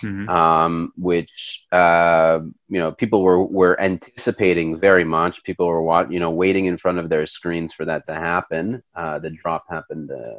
mm-hmm. 0.00 0.28
um, 0.28 0.92
which 0.96 1.66
uh, 1.72 2.40
you 2.68 2.78
know 2.78 2.92
people 2.92 3.22
were 3.22 3.42
were 3.44 3.80
anticipating 3.80 4.78
very 4.78 5.04
much. 5.04 5.44
People 5.44 5.66
were 5.66 5.82
wa- 5.82 6.08
you 6.08 6.20
know 6.20 6.30
waiting 6.30 6.64
in 6.64 6.78
front 6.78 6.98
of 6.98 7.10
their 7.10 7.26
screens 7.26 7.74
for 7.74 7.84
that 7.84 8.06
to 8.06 8.14
happen. 8.14 8.82
Uh, 8.94 9.18
the 9.18 9.30
drop 9.30 9.64
happened 9.68 10.10
a 10.10 10.36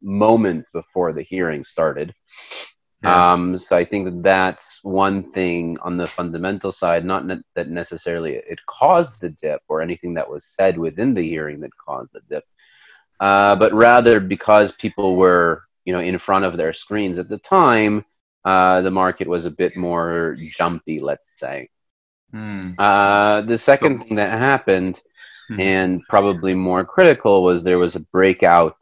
moment 0.00 0.64
before 0.72 1.12
the 1.12 1.22
hearing 1.22 1.64
started. 1.64 2.14
Yeah. 3.02 3.32
Um, 3.32 3.56
so 3.56 3.76
I 3.76 3.84
think 3.84 4.04
that 4.04 4.22
that's 4.22 4.84
one 4.84 5.32
thing 5.32 5.78
on 5.80 5.96
the 5.96 6.06
fundamental 6.06 6.70
side, 6.70 7.04
not 7.04 7.26
ne- 7.26 7.42
that 7.54 7.68
necessarily 7.68 8.34
it 8.34 8.60
caused 8.66 9.20
the 9.20 9.30
dip 9.30 9.62
or 9.68 9.80
anything 9.80 10.14
that 10.14 10.28
was 10.28 10.44
said 10.44 10.76
within 10.76 11.14
the 11.14 11.26
hearing 11.26 11.60
that 11.60 11.76
caused 11.76 12.12
the 12.12 12.20
dip, 12.28 12.44
uh, 13.18 13.56
but 13.56 13.72
rather 13.72 14.20
because 14.20 14.72
people 14.72 15.16
were, 15.16 15.64
you 15.86 15.94
know, 15.94 16.00
in 16.00 16.18
front 16.18 16.44
of 16.44 16.58
their 16.58 16.74
screens 16.74 17.18
at 17.18 17.28
the 17.28 17.38
time, 17.38 18.04
uh, 18.44 18.82
the 18.82 18.90
market 18.90 19.28
was 19.28 19.46
a 19.46 19.50
bit 19.50 19.76
more 19.76 20.36
jumpy, 20.50 20.98
let's 20.98 21.22
say. 21.36 21.70
Mm. 22.34 22.74
Uh, 22.78 23.40
the 23.42 23.58
second 23.58 24.00
thing 24.00 24.16
that 24.16 24.38
happened, 24.38 25.00
mm. 25.50 25.60
and 25.60 26.02
probably 26.08 26.54
more 26.54 26.84
critical, 26.84 27.42
was 27.42 27.62
there 27.62 27.78
was 27.78 27.96
a 27.96 28.00
breakout 28.00 28.76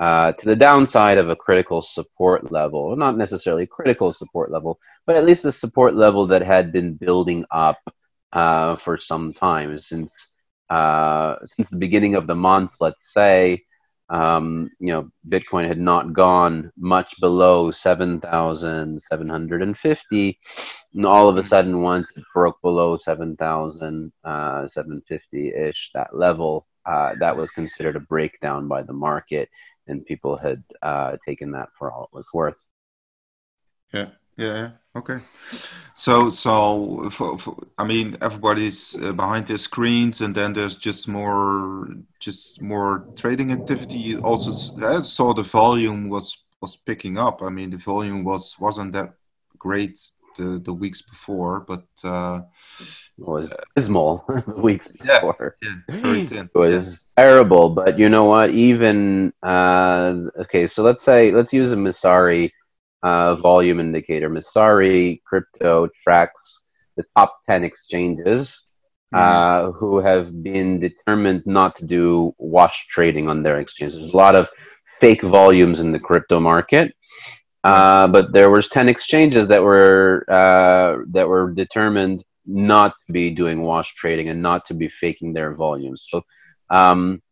uh, 0.00 0.32
to 0.32 0.46
the 0.46 0.56
downside 0.56 1.18
of 1.18 1.28
a 1.28 1.36
critical 1.36 1.82
support 1.82 2.50
level, 2.50 2.96
not 2.96 3.18
necessarily 3.18 3.66
critical 3.66 4.14
support 4.14 4.50
level, 4.50 4.80
but 5.06 5.16
at 5.16 5.26
least 5.26 5.42
the 5.42 5.52
support 5.52 5.94
level 5.94 6.28
that 6.28 6.40
had 6.40 6.72
been 6.72 6.94
building 6.94 7.44
up 7.50 7.78
uh, 8.32 8.76
for 8.76 8.96
some 8.96 9.34
time 9.34 9.78
since 9.86 10.10
uh, 10.70 11.36
since 11.54 11.68
the 11.68 11.76
beginning 11.76 12.14
of 12.14 12.26
the 12.26 12.34
month. 12.34 12.72
Let's 12.80 12.96
say, 13.08 13.64
um, 14.08 14.70
you 14.78 14.92
know, 14.92 15.10
Bitcoin 15.28 15.68
had 15.68 15.80
not 15.80 16.14
gone 16.14 16.72
much 16.78 17.20
below 17.20 17.70
seven 17.70 18.20
thousand 18.20 19.02
seven 19.02 19.28
hundred 19.28 19.60
and 19.60 19.76
fifty, 19.76 20.38
and 20.94 21.04
all 21.04 21.28
of 21.28 21.36
a 21.36 21.42
sudden, 21.42 21.82
once 21.82 22.08
it 22.16 22.24
broke 22.32 22.58
below 22.62 22.96
seven 22.96 23.36
thousand 23.36 24.12
uh, 24.24 24.66
seven 24.66 25.02
fifty 25.06 25.52
ish, 25.54 25.90
that 25.92 26.16
level. 26.16 26.66
Uh, 26.86 27.14
that 27.16 27.36
was 27.36 27.50
considered 27.50 27.94
a 27.94 28.00
breakdown 28.00 28.66
by 28.66 28.82
the 28.82 28.92
market 28.92 29.50
and 29.86 30.04
people 30.06 30.36
had 30.36 30.62
uh, 30.82 31.16
taken 31.24 31.50
that 31.52 31.68
for 31.78 31.90
all 31.90 32.04
it 32.04 32.16
was 32.16 32.26
worth. 32.32 32.66
Yeah, 33.92 34.10
yeah, 34.36 34.70
okay. 34.96 35.18
So, 35.94 36.30
so 36.30 37.10
for, 37.10 37.38
for, 37.38 37.56
I 37.76 37.84
mean, 37.84 38.16
everybody's 38.22 38.96
uh, 39.02 39.12
behind 39.12 39.46
their 39.46 39.58
screens, 39.58 40.20
and 40.20 40.34
then 40.34 40.52
there's 40.52 40.76
just 40.76 41.08
more, 41.08 41.88
just 42.20 42.62
more 42.62 43.08
trading 43.16 43.52
activity. 43.52 44.16
Also, 44.16 44.50
I 44.86 45.00
saw 45.00 45.34
the 45.34 45.42
volume 45.42 46.08
was 46.08 46.44
was 46.60 46.76
picking 46.76 47.18
up. 47.18 47.42
I 47.42 47.48
mean, 47.48 47.70
the 47.70 47.78
volume 47.78 48.22
was 48.22 48.56
wasn't 48.58 48.92
that 48.92 49.14
great 49.58 49.98
the 50.40 50.58
the 50.58 50.72
weeks 50.72 51.02
before, 51.02 51.60
but 51.60 51.84
uh, 52.04 52.42
was 53.18 53.52
dismal 53.76 54.24
the 54.46 54.60
week 54.60 54.82
yeah, 55.04 55.20
before. 55.20 55.56
Yeah, 55.62 56.44
it 56.44 56.54
was 56.54 57.06
yeah. 57.16 57.22
terrible. 57.22 57.70
But 57.70 57.98
you 57.98 58.08
know 58.08 58.24
what? 58.24 58.50
Even 58.50 59.32
uh, 59.42 60.14
okay, 60.42 60.66
so 60.66 60.82
let's 60.82 61.04
say 61.04 61.30
let's 61.32 61.52
use 61.52 61.72
a 61.72 61.76
Messari 61.76 62.50
uh, 63.02 63.34
volume 63.36 63.80
indicator. 63.80 64.30
Messari 64.30 65.22
crypto 65.24 65.88
tracks 66.02 66.64
the 66.96 67.04
top 67.16 67.40
ten 67.46 67.64
exchanges 67.64 68.62
mm-hmm. 69.14 69.18
uh, 69.18 69.72
who 69.72 70.00
have 70.00 70.42
been 70.42 70.80
determined 70.80 71.42
not 71.46 71.76
to 71.76 71.84
do 71.84 72.34
wash 72.38 72.86
trading 72.88 73.28
on 73.28 73.42
their 73.42 73.58
exchanges. 73.58 73.98
There's 73.98 74.14
a 74.14 74.16
lot 74.16 74.36
of 74.36 74.48
fake 75.00 75.22
volumes 75.22 75.80
in 75.80 75.92
the 75.92 75.98
crypto 75.98 76.40
market. 76.40 76.94
Uh, 77.62 78.08
but 78.08 78.32
there 78.32 78.50
was 78.50 78.68
10 78.68 78.88
exchanges 78.88 79.48
that 79.48 79.62
were 79.62 80.24
uh, 80.28 81.04
that 81.10 81.28
were 81.28 81.52
determined 81.52 82.24
not 82.46 82.94
to 83.06 83.12
be 83.12 83.30
doing 83.30 83.62
wash 83.62 83.94
trading 83.94 84.28
and 84.28 84.40
not 84.40 84.66
to 84.66 84.74
be 84.74 84.88
faking 84.88 85.32
their 85.32 85.54
volumes. 85.54 86.06
So 86.08 86.22
um, 86.70 87.22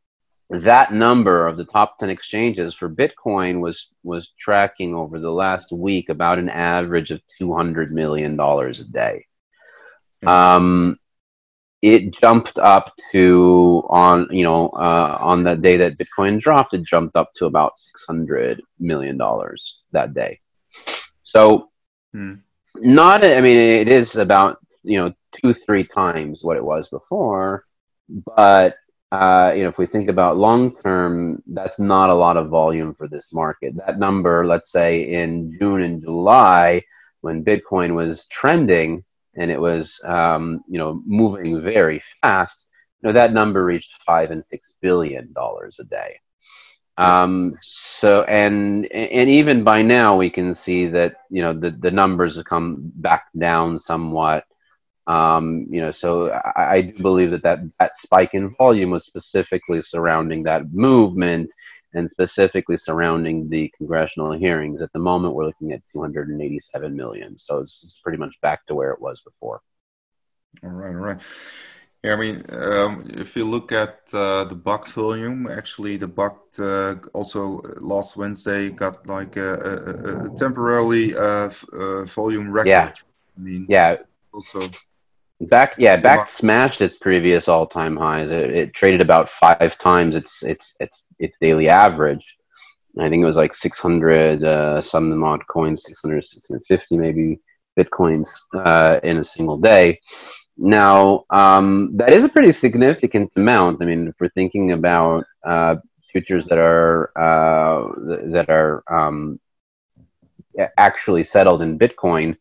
that 0.51 0.93
number 0.93 1.47
of 1.47 1.57
the 1.57 1.65
top 1.65 1.99
10 1.99 2.11
exchanges 2.11 2.75
for 2.75 2.91
Bitcoin 2.91 3.61
was 3.61 3.95
was 4.03 4.35
tracking 4.39 4.95
over 4.95 5.19
the 5.19 5.31
last 5.31 5.73
week 5.73 6.11
about 6.11 6.39
an 6.39 6.51
average 6.51 7.11
of 7.11 7.23
200 7.39 7.93
million 7.93 8.37
dollars 8.37 8.81
a 8.81 8.85
day. 8.85 9.25
Um, 10.27 10.99
it 11.83 12.13
jumped 12.21 12.59
up 12.59 12.93
to 13.13 13.85
on 13.89 14.29
you 14.31 14.45
know 14.45 14.69
uh, 14.71 15.19
on 15.21 15.45
the 15.45 15.57
day 15.57 15.77
that 15.77 15.99
Bitcoin 15.99 16.41
dropped, 16.41 16.75
it 16.75 16.85
jumped 16.85 17.17
up 17.17 17.33
to 17.35 17.47
about 17.47 17.79
600 17.79 18.63
million 18.79 19.17
dollars 19.17 19.83
that 19.93 20.15
day. 20.15 20.41
So. 21.23 21.71
Hmm. 22.13 22.35
Not, 22.81 23.25
I 23.25 23.41
mean, 23.41 23.57
it 23.57 23.89
is 23.89 24.15
about 24.15 24.59
you 24.85 24.99
know 24.99 25.13
two 25.37 25.53
three 25.53 25.85
times 25.85 26.43
what 26.43 26.57
it 26.57 26.65
was 26.65 26.89
before 26.89 27.65
but 28.09 28.77
uh, 29.11 29.53
you 29.55 29.63
know 29.63 29.69
if 29.69 29.79
we 29.79 29.87
think 29.87 30.09
about 30.09 30.37
long 30.37 30.75
term 30.81 31.43
that's 31.49 31.79
not 31.79 32.11
a 32.11 32.15
lot 32.15 32.37
of 32.37 32.49
volume 32.49 32.95
for 32.95 33.09
this 33.09 33.33
market 33.33 33.75
that 33.77 33.99
number 33.99 34.45
let's 34.45 34.71
say 34.71 35.03
in 35.03 35.55
june 35.59 35.83
and 35.83 36.03
july 36.03 36.83
when 37.21 37.45
bitcoin 37.45 37.95
was 37.95 38.27
trending 38.29 39.05
and 39.39 39.51
it 39.51 39.61
was 39.61 40.01
um, 40.05 40.63
you 40.69 40.79
know 40.79 41.03
moving 41.07 41.61
very 41.61 42.03
fast. 42.21 42.69
You 43.01 43.09
know 43.09 43.13
that 43.15 43.33
number 43.33 43.65
reached 43.65 44.03
five 44.03 44.31
and 44.31 44.45
six 44.45 44.75
billion 44.81 45.33
dollars 45.33 45.77
a 45.79 45.85
day. 45.85 46.19
Um, 46.99 47.55
so 47.63 48.25
and 48.25 48.87
and 48.87 49.31
even 49.31 49.63
by 49.63 49.83
now 49.83 50.17
we 50.17 50.31
can 50.31 50.61
see 50.61 50.87
that 50.89 51.15
you 51.31 51.43
know 51.43 51.53
the, 51.53 51.71
the 51.71 51.93
numbers 51.93 52.37
have 52.37 52.45
come 52.45 52.77
back 52.97 53.27
down 53.39 53.79
somewhat. 53.79 54.45
Um, 55.07 55.67
you 55.71 55.81
know, 55.81 55.91
so 55.91 56.29
I, 56.55 56.75
I, 56.75 56.81
do 56.83 56.99
believe 57.01 57.31
that, 57.31 57.43
that 57.43 57.61
that 57.79 57.97
spike 57.97 58.35
in 58.35 58.51
volume 58.51 58.91
was 58.91 59.07
specifically 59.07 59.81
surrounding 59.81 60.43
that 60.43 60.71
movement 60.71 61.51
and 61.95 62.11
specifically 62.11 62.77
surrounding 62.77 63.49
the 63.49 63.73
congressional 63.77 64.33
hearings. 64.33 64.83
At 64.83 64.93
the 64.93 64.99
moment, 64.99 65.35
we're 65.35 65.47
looking 65.47 65.73
at 65.73 65.83
287 65.93 66.95
million. 66.95 67.39
So 67.39 67.59
it's, 67.61 67.83
it's 67.83 67.99
pretty 67.99 68.19
much 68.19 68.35
back 68.43 68.67
to 68.67 68.75
where 68.75 68.91
it 68.91 69.01
was 69.01 69.23
before. 69.23 69.61
All 70.63 70.71
right, 70.71 70.95
all 70.95 70.95
right. 70.95 71.21
Yeah, 72.05 72.13
I 72.13 72.17
mean, 72.17 72.45
um, 72.51 73.11
if 73.15 73.37
you 73.37 73.45
look 73.45 73.73
at 73.73 73.99
uh, 74.15 74.45
the 74.45 74.55
Bakkt 74.55 74.93
volume, 74.93 75.49
actually, 75.49 75.97
the 75.97 76.09
Bakkt 76.09 76.61
uh, 76.61 77.09
also 77.13 77.61
last 77.81 78.17
Wednesday 78.17 78.71
got 78.71 79.09
like 79.09 79.37
a, 79.37 79.55
a, 79.55 80.27
a 80.27 80.37
temporarily 80.37 81.17
uh, 81.17 81.51
uh 81.73 82.05
volume 82.05 82.53
record. 82.53 82.69
Yeah. 82.69 82.93
I 83.37 83.41
mean, 83.41 83.67
yeah. 83.69 83.97
Also, 84.33 84.71
Bakkt, 85.43 85.75
yeah, 85.79 86.01
Bakkt 86.01 86.37
smashed 86.37 86.81
its 86.81 86.97
previous 86.97 87.47
all-time 87.47 87.97
highs. 87.97 88.31
It, 88.31 88.51
it, 88.51 88.75
traded 88.75 89.01
about 89.01 89.31
five 89.31 89.79
times 89.79 90.17
its 90.17 90.31
its 90.43 90.65
its 90.81 91.09
its 91.19 91.37
daily 91.41 91.69
average. 91.69 92.37
I 92.99 93.09
think 93.09 93.23
it 93.23 93.27
was 93.27 93.37
like 93.37 93.55
600 93.55 94.43
uh, 94.43 94.81
some 94.81 95.23
odd 95.23 95.47
coins, 95.47 95.83
600, 95.87 96.25
650 96.25 96.97
maybe 96.97 97.41
bitcoins 97.79 98.25
uh, 98.55 98.99
in 99.05 99.19
a 99.19 99.25
single 99.25 99.57
day. 99.57 100.01
Now, 100.57 101.25
um, 101.31 101.91
that 101.95 102.13
is 102.13 102.25
a 102.25 102.29
pretty 102.29 102.53
significant 102.53 103.31
amount. 103.37 103.81
I 103.81 103.85
mean, 103.85 104.09
if 104.09 104.15
we're 104.19 104.31
thinking 104.31 104.73
about 104.73 105.25
uh, 105.45 105.77
futures 106.11 106.47
that 106.47 106.59
are 106.59 107.13
uh, 107.17 107.93
that 108.33 108.47
are 108.49 108.83
um, 108.91 109.39
actually 110.77 111.25
settled 111.25 111.63
in 111.63 111.79
Bitcoin. 111.79 112.37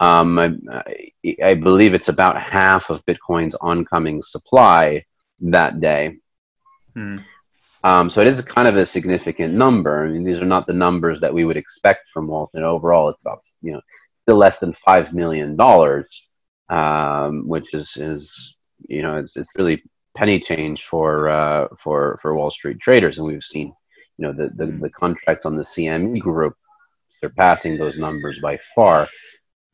Um, 0.00 0.38
I, 0.38 1.36
I, 1.44 1.54
believe 1.54 1.92
it's 1.92 2.08
about 2.08 2.40
half 2.40 2.88
of 2.88 3.04
Bitcoin's 3.04 3.54
oncoming 3.60 4.22
supply 4.22 5.04
that 5.40 5.78
day. 5.80 6.16
Hmm. 6.94 7.18
Um, 7.84 8.08
so 8.08 8.22
it 8.22 8.28
is 8.28 8.40
kind 8.42 8.66
of 8.66 8.76
a 8.76 8.86
significant 8.86 9.52
number. 9.52 10.04
I 10.04 10.08
mean, 10.08 10.24
these 10.24 10.40
are 10.40 10.46
not 10.46 10.66
the 10.66 10.72
numbers 10.72 11.20
that 11.20 11.32
we 11.32 11.44
would 11.44 11.58
expect 11.58 12.08
from 12.14 12.28
Walton. 12.28 12.62
Overall, 12.62 13.10
it's 13.10 13.20
about 13.20 13.42
you 13.60 13.72
know 13.72 13.80
still 14.22 14.36
less 14.36 14.58
than 14.58 14.74
five 14.84 15.12
million 15.12 15.56
dollars, 15.56 16.28
um, 16.70 17.46
which 17.46 17.72
is 17.74 17.96
is 17.96 18.56
you 18.88 19.02
know 19.02 19.18
it's 19.18 19.36
it's 19.36 19.54
really 19.56 19.82
penny 20.16 20.40
change 20.40 20.84
for 20.84 21.28
uh, 21.28 21.68
for 21.78 22.18
for 22.20 22.34
Wall 22.34 22.50
Street 22.50 22.80
traders, 22.80 23.18
and 23.18 23.26
we've 23.26 23.44
seen 23.44 23.72
you 24.18 24.26
know 24.26 24.32
the, 24.32 24.50
the, 24.54 24.72
the 24.72 24.90
contracts 24.90 25.46
on 25.46 25.56
the 25.56 25.64
CME 25.66 26.20
group 26.20 26.54
surpassing 27.22 27.76
those 27.76 27.98
numbers 27.98 28.40
by 28.40 28.58
far. 28.74 29.08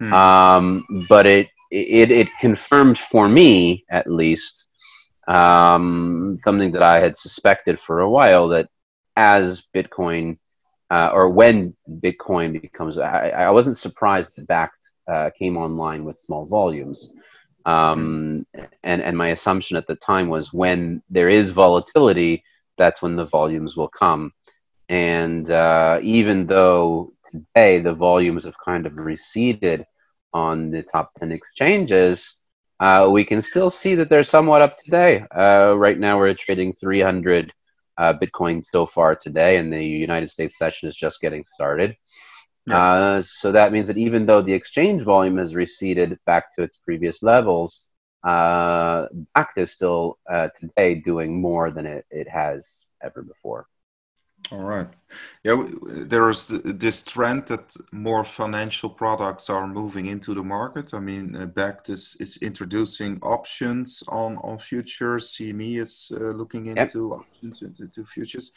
Hmm. 0.01 0.13
Um, 0.13 1.07
but 1.09 1.27
it, 1.27 1.49
it 1.71 2.11
it 2.11 2.29
confirmed 2.41 2.99
for 2.99 3.29
me 3.29 3.85
at 3.91 4.11
least 4.11 4.67
um, 5.27 6.39
something 6.45 6.73
that 6.73 6.83
I 6.83 7.01
had 7.01 7.19
suspected 7.19 7.79
for 7.87 8.01
a 8.01 8.11
while 8.11 8.49
that 8.49 8.69
as 9.17 9.65
Bitcoin 9.75 10.39
uh, 10.91 11.11
or 11.13 11.29
when 11.29 11.75
Bitcoin 11.89 12.61
becomes, 12.61 12.99
I, 12.99 13.31
I 13.31 13.51
wasn't 13.51 13.79
surprised 13.79 14.37
that 14.37 14.47
Bakkt 14.47 15.13
uh, 15.13 15.31
came 15.37 15.57
online 15.57 16.05
with 16.05 16.23
small 16.25 16.47
volumes. 16.47 17.13
Um, 17.65 18.47
and, 18.85 19.03
and 19.03 19.17
my 19.17 19.29
assumption 19.29 19.77
at 19.77 19.89
the 19.89 19.97
time 19.97 20.29
was 20.29 20.53
when 20.53 21.03
there 21.11 21.29
is 21.29 21.51
volatility, 21.51 22.45
that's 22.79 23.03
when 23.03 23.17
the 23.17 23.25
volumes 23.25 23.77
will 23.77 23.89
come. 23.89 24.33
And 24.89 25.51
uh, 25.51 25.99
even 26.03 26.47
though 26.47 27.13
today 27.31 27.81
the 27.81 27.95
volumes 27.95 28.45
have 28.45 28.59
kind 28.65 28.87
of 28.87 28.99
receded 28.99 29.85
on 30.33 30.71
the 30.71 30.83
top 30.83 31.13
10 31.19 31.33
exchanges, 31.33 32.39
uh, 32.79 33.09
we 33.11 33.25
can 33.25 33.43
still 33.43 33.71
see 33.71 33.95
that 33.95 34.11
they're 34.11 34.25
somewhat 34.25 34.63
up 34.63 34.79
today. 34.79 35.25
Uh, 35.35 35.75
right 35.77 35.99
now, 35.99 36.19
we're 36.19 36.35
trading 36.35 36.75
300 36.75 37.53
uh, 37.99 38.13
Bitcoin 38.13 38.63
so 38.73 38.87
far 38.87 39.17
today, 39.17 39.57
and 39.57 39.73
the 39.73 39.83
United 39.83 40.31
States 40.31 40.59
session 40.59 40.89
is 40.89 40.97
just 40.97 41.21
getting 41.21 41.45
started. 41.55 41.97
Yeah. 42.67 42.79
Uh, 42.79 43.23
so 43.23 43.53
that 43.53 43.73
means 43.73 43.87
that 43.87 43.97
even 43.97 44.27
though 44.27 44.43
the 44.43 44.53
exchange 44.53 45.03
volume 45.03 45.39
has 45.39 45.55
receded 45.55 46.19
back 46.27 46.55
to 46.55 46.63
its 46.63 46.77
previous 46.79 47.23
levels, 47.23 47.85
uh, 48.25 49.07
is 49.57 49.73
still 49.73 50.19
uh, 50.29 50.49
today 50.59 50.97
doing 50.97 51.41
more 51.41 51.71
than 51.71 51.87
it, 51.87 52.05
it 52.11 52.29
has 52.29 52.67
ever 53.03 53.23
before. 53.23 53.67
All 54.53 54.63
right. 54.63 54.87
Yeah, 55.43 55.65
there 55.83 56.31
is 56.31 56.49
this 56.65 57.03
trend 57.03 57.47
that 57.47 57.75
more 57.91 58.25
financial 58.25 58.89
products 58.89 59.51
are 59.51 59.67
moving 59.67 60.07
into 60.07 60.35
the 60.35 60.45
market. 60.45 60.95
I 60.95 61.01
mean, 61.01 61.35
uh, 61.35 61.47
Bakkt 61.47 61.91
is, 61.91 62.17
is 62.21 62.37
introducing 62.37 63.19
options 63.23 64.05
on, 64.09 64.37
on 64.39 64.59
futures. 64.59 65.33
CME 65.33 65.81
is 65.81 66.13
uh, 66.15 66.31
looking 66.31 66.67
into 66.67 67.11
yep. 67.11 67.21
options 67.21 67.63
into 67.63 68.05
futures. 68.05 68.53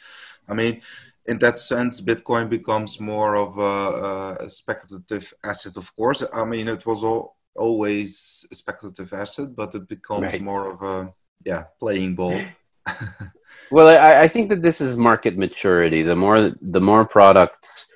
I 0.48 0.54
mean, 0.54 0.80
in 1.26 1.38
that 1.40 1.58
sense, 1.58 2.00
Bitcoin 2.00 2.48
becomes 2.48 3.00
more 3.00 3.34
of 3.34 3.58
a, 3.58 4.44
a 4.44 4.50
speculative 4.50 5.34
asset, 5.44 5.76
of 5.76 5.94
course. 5.96 6.24
I 6.32 6.44
mean, 6.44 6.68
it 6.68 6.86
was 6.86 7.02
all, 7.02 7.36
always 7.56 8.46
a 8.52 8.54
speculative 8.54 9.12
asset, 9.12 9.56
but 9.56 9.74
it 9.74 9.88
becomes 9.88 10.32
right. 10.32 10.42
more 10.42 10.70
of 10.70 10.82
a 10.82 11.12
yeah 11.44 11.64
playing 11.80 12.14
ball. 12.14 12.40
well, 13.70 13.88
I, 13.88 14.22
I, 14.22 14.28
think 14.28 14.50
that 14.50 14.62
this 14.62 14.80
is 14.80 14.96
market 14.96 15.36
maturity. 15.36 16.02
The 16.02 16.16
more 16.16 16.52
the 16.60 16.80
more 16.80 17.04
products, 17.04 17.90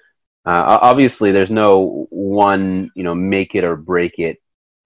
uh, 0.46 0.78
obviously, 0.80 1.32
there's 1.32 1.50
no 1.50 2.06
one 2.11 2.90
you 2.94 3.02
know 3.02 3.14
make 3.14 3.54
it 3.54 3.64
or 3.64 3.76
break 3.76 4.18
it 4.18 4.38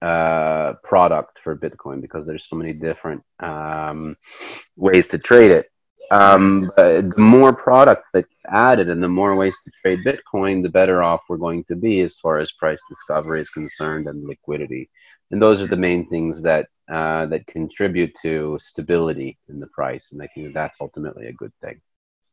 uh, 0.02 0.74
product 0.84 1.38
for 1.42 1.56
Bitcoin 1.56 2.00
because 2.00 2.26
there's 2.26 2.48
so 2.48 2.56
many 2.56 2.72
different 2.72 3.22
um, 3.40 4.16
ways 4.76 5.08
to 5.08 5.18
trade 5.18 5.50
it. 5.50 5.70
Um, 6.10 6.70
the 6.76 7.12
more 7.18 7.52
products 7.52 8.08
that 8.14 8.24
added 8.48 8.88
and 8.88 9.02
the 9.02 9.08
more 9.08 9.36
ways 9.36 9.56
to 9.64 9.70
trade 9.82 10.00
Bitcoin, 10.06 10.62
the 10.62 10.70
better 10.70 11.02
off 11.02 11.22
we're 11.28 11.36
going 11.36 11.64
to 11.64 11.76
be 11.76 12.00
as 12.00 12.18
far 12.18 12.38
as 12.38 12.52
price 12.52 12.80
discovery 12.88 13.42
is 13.42 13.50
concerned 13.50 14.06
and 14.06 14.26
liquidity. 14.26 14.88
And 15.30 15.42
those 15.42 15.60
are 15.60 15.66
the 15.66 15.76
main 15.76 16.08
things 16.08 16.42
that 16.42 16.68
uh, 16.88 17.26
that 17.26 17.46
contribute 17.46 18.12
to 18.22 18.58
stability 18.66 19.38
in 19.48 19.60
the 19.60 19.66
price. 19.68 20.12
And 20.12 20.22
I 20.22 20.26
think 20.28 20.54
that's 20.54 20.80
ultimately 20.80 21.26
a 21.26 21.32
good 21.32 21.52
thing. 21.60 21.80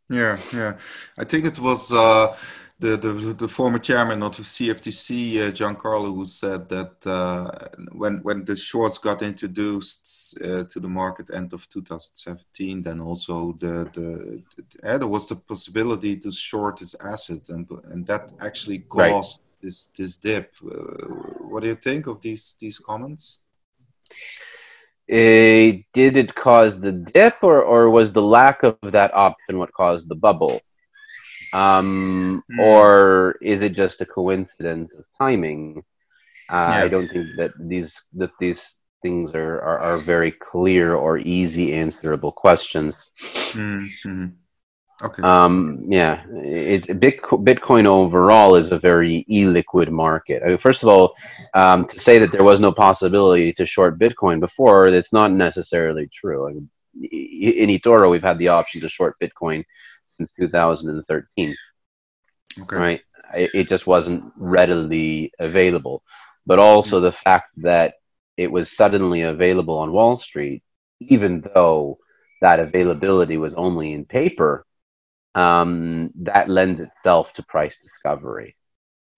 Yeah, 0.10 0.38
yeah. 0.54 0.78
I 1.18 1.24
think 1.24 1.46
it 1.46 1.60
was 1.60 1.92
uh, 1.92 2.38
the, 2.80 2.96
the, 2.98 3.12
the 3.34 3.48
former 3.48 3.80
chairman 3.80 4.22
of 4.22 4.36
the 4.38 4.44
CFTC, 4.44 5.38
uh, 5.38 5.52
Giancarlo, 5.52 6.14
who 6.14 6.26
said 6.26 6.70
that 6.70 7.08
uh, 7.08 7.50
when 7.94 8.20
when 8.22 8.46
the 8.46 8.56
shorts 8.56 8.98
got 9.00 9.22
introduced 9.24 10.38
uh, 10.44 10.64
to 10.66 10.80
the 10.80 10.88
market 10.88 11.34
end 11.34 11.54
of 11.54 11.68
2017, 11.70 12.84
then 12.84 13.00
also 13.00 13.54
the 13.60 13.90
the, 13.94 14.44
the 14.56 14.90
uh, 14.90 14.98
there 14.98 15.08
was 15.08 15.28
the 15.28 15.36
possibility 15.36 16.18
to 16.18 16.32
short 16.32 16.78
this 16.78 16.96
asset, 17.04 17.50
and 17.50 17.68
and 17.86 18.06
that 18.06 18.32
actually 18.42 18.80
caused 18.80 19.42
right. 19.42 19.62
this 19.62 19.88
this 19.98 20.18
dip. 20.18 20.54
Uh, 20.64 21.08
what 21.50 21.64
do 21.64 21.70
you 21.70 21.76
think 21.76 22.06
of 22.08 22.22
these 22.22 22.56
these 22.60 22.78
comments? 22.78 23.42
Uh, 25.12 25.86
did 25.94 26.18
it 26.18 26.34
cause 26.34 26.80
the 26.80 26.92
dip, 26.92 27.36
or, 27.42 27.62
or 27.62 27.90
was 27.90 28.12
the 28.12 28.22
lack 28.22 28.64
of 28.64 28.78
that 28.82 29.14
option 29.14 29.60
what 29.60 29.72
caused 29.74 30.10
the 30.10 30.16
bubble? 30.16 30.62
Um, 31.54 32.44
mm. 32.52 32.60
Or 32.60 33.38
is 33.42 33.62
it 33.62 33.74
just 33.74 34.02
a 34.02 34.06
coincidence 34.06 34.92
of 34.98 35.06
timing? 35.18 35.84
Uh, 36.50 36.74
yeah. 36.74 36.84
I 36.84 36.88
don't 36.88 37.08
think 37.08 37.28
that 37.38 37.52
these 37.60 38.02
that 38.14 38.32
these 38.40 38.78
things 39.02 39.36
are, 39.36 39.62
are, 39.62 39.80
are 39.80 39.98
very 40.00 40.32
clear 40.32 40.96
or 40.96 41.18
easy 41.20 41.74
answerable 41.74 42.32
questions. 42.32 43.12
Mm-hmm. 43.54 44.26
Okay. 45.02 45.22
Um, 45.24 45.84
yeah, 45.90 46.24
it, 46.30 46.84
Bitcoin 46.86 47.86
overall 47.86 48.56
is 48.56 48.72
a 48.72 48.80
very 48.80 49.26
illiquid 49.30 49.90
market. 49.90 50.42
I 50.42 50.48
mean, 50.48 50.58
first 50.58 50.84
of 50.84 50.90
all, 50.90 51.16
um, 51.54 51.86
to 51.88 52.00
say 52.00 52.18
that 52.20 52.32
there 52.32 52.46
was 52.46 52.62
no 52.62 52.72
possibility 52.72 53.52
to 53.54 53.66
short 53.66 54.00
Bitcoin 54.00 54.40
before, 54.40 54.88
it's 54.88 55.12
not 55.12 55.34
necessarily 55.34 56.08
true. 56.14 56.48
I 56.48 56.54
mean, 56.54 56.70
in 56.96 57.70
eToro, 57.70 58.10
we've 58.10 58.24
had 58.24 58.38
the 58.38 58.48
option 58.48 58.82
to 58.82 58.90
short 58.90 59.18
Bitcoin 59.22 59.66
since 60.06 60.32
2013. 60.40 61.56
Okay. 62.62 62.76
Right? 62.76 63.02
It, 63.34 63.52
it 63.54 63.70
just 63.70 63.86
wasn't 63.86 64.32
readily 64.38 65.34
available. 65.40 66.04
But 66.46 66.60
also 66.60 67.02
the 67.02 67.12
fact 67.12 67.50
that 67.58 67.96
it 68.38 68.50
was 68.50 68.72
suddenly 68.72 69.24
available 69.24 69.78
on 69.80 69.92
Wall 69.92 70.18
Street, 70.18 70.64
even 71.02 71.42
though 71.42 71.98
that 72.42 72.62
availability 72.62 73.36
was 73.36 73.54
only 73.56 73.92
in 73.92 74.06
paper 74.06 74.66
um, 75.36 76.12
that 76.16 76.50
lends 76.50 76.80
itself 76.80 77.34
to 77.34 77.44
price 77.44 77.78
discovery. 77.80 78.56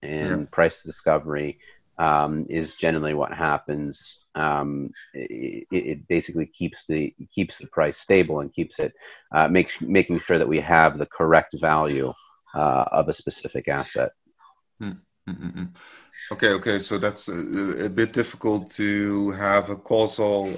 And 0.02 0.42
yeah. 0.42 0.46
price 0.52 0.82
discovery 0.82 1.58
um, 1.98 2.46
is 2.48 2.76
generally 2.76 3.14
what 3.14 3.32
happens. 3.32 4.26
Um, 4.34 4.90
it, 5.14 5.66
it, 5.70 6.08
basically 6.08 6.46
keeps 6.46 6.78
the 6.88 7.14
keeps 7.34 7.54
the 7.60 7.66
price 7.66 7.98
stable 7.98 8.40
and 8.40 8.54
keeps 8.54 8.74
it 8.78 8.92
uh, 9.34 9.48
makes 9.48 9.80
making 9.80 10.20
sure 10.26 10.38
that 10.38 10.46
we 10.46 10.60
have 10.60 10.98
the 10.98 11.06
correct 11.06 11.54
value 11.58 12.12
uh, 12.54 12.84
of 12.92 13.08
a 13.08 13.14
specific 13.14 13.66
asset. 13.66 14.12
Mm-hmm. 14.80 15.64
Okay, 16.32 16.50
okay, 16.50 16.78
so 16.78 16.98
that's 16.98 17.28
a, 17.28 17.86
a, 17.86 17.88
bit 17.88 18.12
difficult 18.12 18.70
to 18.72 19.30
have 19.32 19.70
a 19.70 19.76
causal 19.76 20.54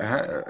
uh, 0.00 0.40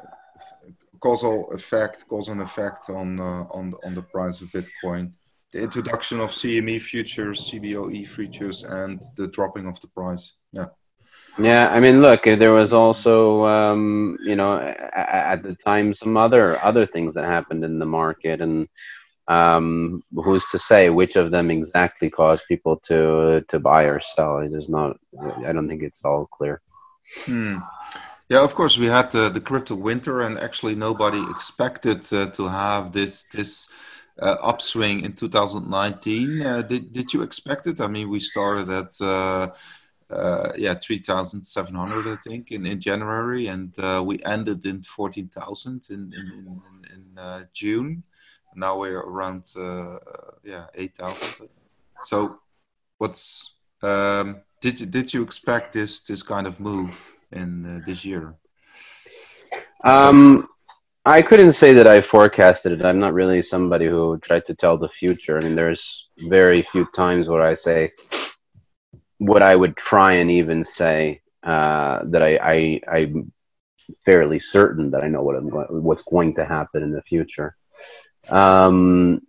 causal 1.00 1.50
effect, 1.52 2.04
cause 2.08 2.28
and 2.28 2.42
effect 2.42 2.90
on 2.90 3.20
uh, 3.20 3.44
on 3.50 3.74
on 3.84 3.94
the 3.94 4.02
price 4.02 4.40
of 4.40 4.48
Bitcoin. 4.48 5.12
The 5.52 5.62
introduction 5.62 6.20
of 6.20 6.30
CME 6.30 6.82
futures, 6.82 7.50
CBOE 7.50 8.06
futures, 8.06 8.64
and 8.64 9.02
the 9.16 9.28
dropping 9.28 9.66
of 9.66 9.80
the 9.80 9.88
price. 9.88 10.34
Yeah. 10.52 10.66
Yeah, 11.38 11.68
I 11.68 11.80
mean, 11.80 12.00
look, 12.00 12.24
there 12.24 12.52
was 12.52 12.72
also, 12.72 13.44
um, 13.44 14.16
you 14.24 14.36
know, 14.36 14.58
at 14.58 15.42
the 15.42 15.54
time 15.64 15.94
some 15.94 16.16
other 16.16 16.62
other 16.64 16.86
things 16.86 17.14
that 17.14 17.24
happened 17.24 17.62
in 17.62 17.78
the 17.78 17.84
market, 17.84 18.40
and 18.40 18.68
um, 19.28 20.02
who's 20.14 20.48
to 20.50 20.58
say 20.58 20.88
which 20.88 21.16
of 21.16 21.30
them 21.30 21.50
exactly 21.50 22.08
caused 22.08 22.46
people 22.48 22.80
to 22.86 23.44
to 23.48 23.58
buy 23.58 23.82
or 23.82 24.00
sell? 24.00 24.38
It 24.38 24.52
is 24.54 24.68
not. 24.68 24.96
I 25.44 25.52
don't 25.52 25.68
think 25.68 25.82
it's 25.82 26.04
all 26.04 26.26
clear. 26.26 26.62
Hmm. 27.24 27.58
Yeah, 28.28 28.42
of 28.42 28.54
course, 28.54 28.76
we 28.76 28.86
had 28.86 29.12
the, 29.12 29.28
the 29.28 29.40
crypto 29.40 29.76
winter, 29.76 30.22
and 30.22 30.36
actually 30.38 30.74
nobody 30.74 31.22
expected 31.30 32.12
uh, 32.12 32.26
to 32.30 32.48
have 32.48 32.92
this 32.92 33.22
this 33.24 33.68
uh, 34.20 34.36
upswing 34.42 35.04
in 35.04 35.12
2019. 35.12 36.42
Uh, 36.42 36.62
did 36.62 36.92
did 36.92 37.12
you 37.12 37.22
expect 37.22 37.68
it? 37.68 37.80
I 37.80 37.86
mean, 37.86 38.08
we 38.08 38.18
started 38.18 38.68
at 38.68 39.00
uh, 39.00 39.50
uh, 40.10 40.52
yeah 40.56 40.74
3,700, 40.74 42.08
I 42.08 42.16
think, 42.16 42.50
in, 42.50 42.66
in 42.66 42.80
January, 42.80 43.46
and 43.46 43.78
uh, 43.78 44.02
we 44.04 44.18
ended 44.24 44.64
in 44.66 44.82
14,000 44.82 45.86
in 45.90 45.94
in, 45.94 46.12
in, 46.12 47.18
in 47.18 47.48
June. 47.54 48.02
now 48.56 48.78
we're 48.78 49.00
around 49.00 49.52
uh, 49.56 49.98
yeah 50.42 50.66
eight 50.74 50.96
thousand. 50.96 51.48
So, 52.02 52.40
what's 52.98 53.54
um, 53.82 54.40
did 54.60 54.80
you 54.80 54.86
did 54.86 55.14
you 55.14 55.22
expect 55.22 55.74
this 55.74 56.00
this 56.00 56.22
kind 56.24 56.46
of 56.48 56.58
move 56.58 57.15
in 57.32 57.66
uh, 57.66 57.80
this 57.86 58.04
year? 58.04 58.34
Um, 59.84 60.48
I 61.04 61.22
couldn't 61.22 61.52
say 61.52 61.72
that 61.74 61.86
I 61.86 62.00
forecasted 62.00 62.72
it. 62.72 62.84
I'm 62.84 62.98
not 62.98 63.14
really 63.14 63.40
somebody 63.42 63.86
who 63.86 64.18
tried 64.18 64.46
to 64.46 64.54
tell 64.54 64.76
the 64.76 64.88
future. 64.88 65.38
I 65.38 65.42
mean, 65.42 65.54
there's 65.54 66.08
very 66.18 66.62
few 66.62 66.86
times 66.94 67.28
where 67.28 67.42
I 67.42 67.54
say 67.54 67.92
what 69.18 69.42
I 69.42 69.54
would 69.54 69.76
try 69.76 70.14
and 70.14 70.30
even 70.30 70.64
say 70.64 71.22
uh, 71.42 72.00
that 72.06 72.22
I, 72.22 72.36
I 72.42 72.80
I'm 72.92 73.32
fairly 74.04 74.40
certain 74.40 74.90
that 74.90 75.04
I 75.04 75.08
know 75.08 75.22
what 75.22 75.36
I'm 75.36 75.48
going, 75.48 75.66
what's 75.82 76.02
going 76.02 76.34
to 76.34 76.44
happen 76.44 76.82
in 76.82 76.90
the 76.90 77.02
future. 77.02 77.56
Um, 78.28 79.22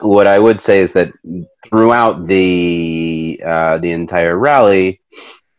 what 0.00 0.28
I 0.28 0.38
would 0.38 0.60
say 0.60 0.78
is 0.80 0.92
that 0.92 1.12
throughout 1.66 2.28
the 2.28 3.42
uh, 3.44 3.78
the 3.78 3.90
entire 3.90 4.38
rally, 4.38 5.00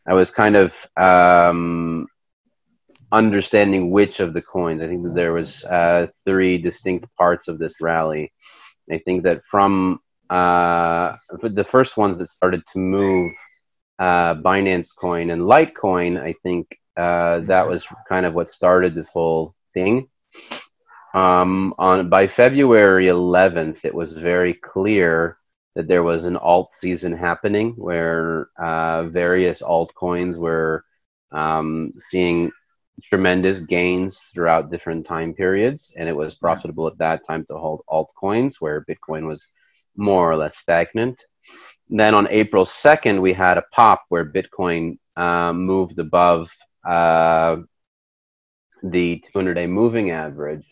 I 0.10 0.13
was 0.13 0.32
kind 0.32 0.56
of 0.56 0.76
um, 0.98 2.08
understanding 3.12 3.91
which 3.91 4.19
of 4.19 4.34
the 4.34 4.41
coins. 4.41 4.82
I 4.82 4.88
think 4.88 5.04
that 5.04 5.13
there 5.13 5.34
was 5.34 5.63
uh, 5.63 6.08
three 6.26 6.58
distinct 6.58 7.06
parts 7.15 7.48
of 7.48 7.60
this 7.60 7.80
rally. 7.80 8.34
I 8.91 8.98
think 8.98 9.22
that 9.24 9.45
from 9.45 10.00
uh, 10.32 11.13
the 11.43 11.63
first 11.63 11.95
ones 11.95 12.17
that 12.17 12.30
started 12.30 12.63
to 12.74 12.80
move 12.80 13.34
uh, 14.00 14.34
Binance 14.34 14.88
Coin 15.00 15.30
and 15.30 15.43
Litecoin, 15.43 16.19
I 16.19 16.34
think 16.41 16.76
uh, 16.98 17.41
that 17.41 17.67
was 17.67 17.86
kind 18.08 18.26
of 18.26 18.34
what 18.34 18.52
started 18.52 18.95
this 18.95 19.10
whole 19.13 19.54
thing. 19.76 20.10
Um, 21.13 21.76
on 21.78 22.10
by 22.10 22.26
February 22.26 23.08
11th, 23.08 23.86
it 23.86 23.93
was 23.93 24.13
very 24.13 24.56
clear 24.56 25.38
that 25.79 25.87
there 25.87 26.03
was 26.03 26.25
an 26.25 26.35
alt 26.35 26.71
season 26.81 27.13
happening 27.13 27.71
where 27.77 28.49
uh, 28.61 29.03
various 29.03 29.61
altcoins 29.61 30.35
were 30.35 30.83
um, 31.31 31.93
seeing 32.09 32.51
tremendous 33.09 33.61
gains 33.61 34.19
throughout 34.33 34.69
different 34.69 35.05
time 35.05 35.33
periods, 35.33 35.93
and 35.95 36.09
it 36.09 36.15
was 36.17 36.35
profitable 36.35 36.85
at 36.85 36.97
that 36.97 37.25
time 37.25 37.45
to 37.45 37.57
hold 37.57 37.81
altcoins 37.89 38.55
where 38.59 38.85
Bitcoin 38.89 39.25
was 39.25 39.41
more 39.95 40.29
or 40.29 40.35
less 40.35 40.57
stagnant. 40.57 41.23
Then 41.87 42.13
on 42.13 42.27
April 42.29 42.65
2nd, 42.65 43.21
we 43.21 43.31
had 43.31 43.57
a 43.57 43.63
pop 43.71 44.03
where 44.09 44.25
Bitcoin 44.25 44.97
uh, 45.15 45.53
moved 45.53 45.97
above 45.97 46.51
uh, 46.85 47.55
the 48.83 49.23
200 49.31 49.53
day 49.53 49.65
moving 49.65 50.11
average. 50.11 50.67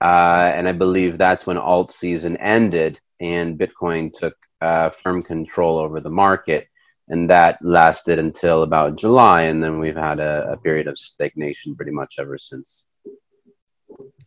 Uh, 0.00 0.52
and 0.54 0.68
I 0.68 0.72
believe 0.72 1.18
that's 1.18 1.44
when 1.44 1.58
alt 1.58 1.92
season 2.00 2.36
ended 2.36 3.00
and 3.20 3.58
Bitcoin 3.58 4.12
took 4.12 4.34
uh, 4.60 4.90
firm 4.90 5.22
control 5.22 5.78
over 5.78 6.00
the 6.00 6.10
market 6.10 6.68
and 7.08 7.30
that 7.30 7.58
lasted 7.62 8.18
until 8.18 8.62
about 8.62 8.96
July, 8.96 9.42
and 9.42 9.62
then 9.62 9.78
we've 9.78 9.96
had 9.96 10.20
a, 10.20 10.52
a 10.52 10.56
period 10.56 10.86
of 10.86 10.98
stagnation 10.98 11.74
pretty 11.74 11.92
much 11.92 12.16
ever 12.18 12.38
since. 12.38 12.84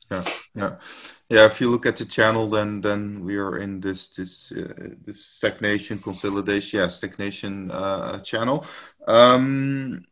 Yeah, 0.09 0.23
yeah, 0.55 0.75
yeah. 1.29 1.45
If 1.45 1.61
you 1.61 1.69
look 1.69 1.85
at 1.85 1.95
the 1.95 2.05
channel, 2.05 2.49
then 2.49 2.81
then 2.81 3.23
we 3.23 3.37
are 3.37 3.59
in 3.59 3.79
this 3.79 4.09
this 4.09 4.51
uh, 4.51 4.95
this 5.05 5.25
stagnation 5.25 5.99
consolidation, 5.99 6.79
yeah, 6.79 6.87
stagnation 6.87 7.71
uh, 7.71 8.19
channel. 8.19 8.65
Um, 9.07 10.03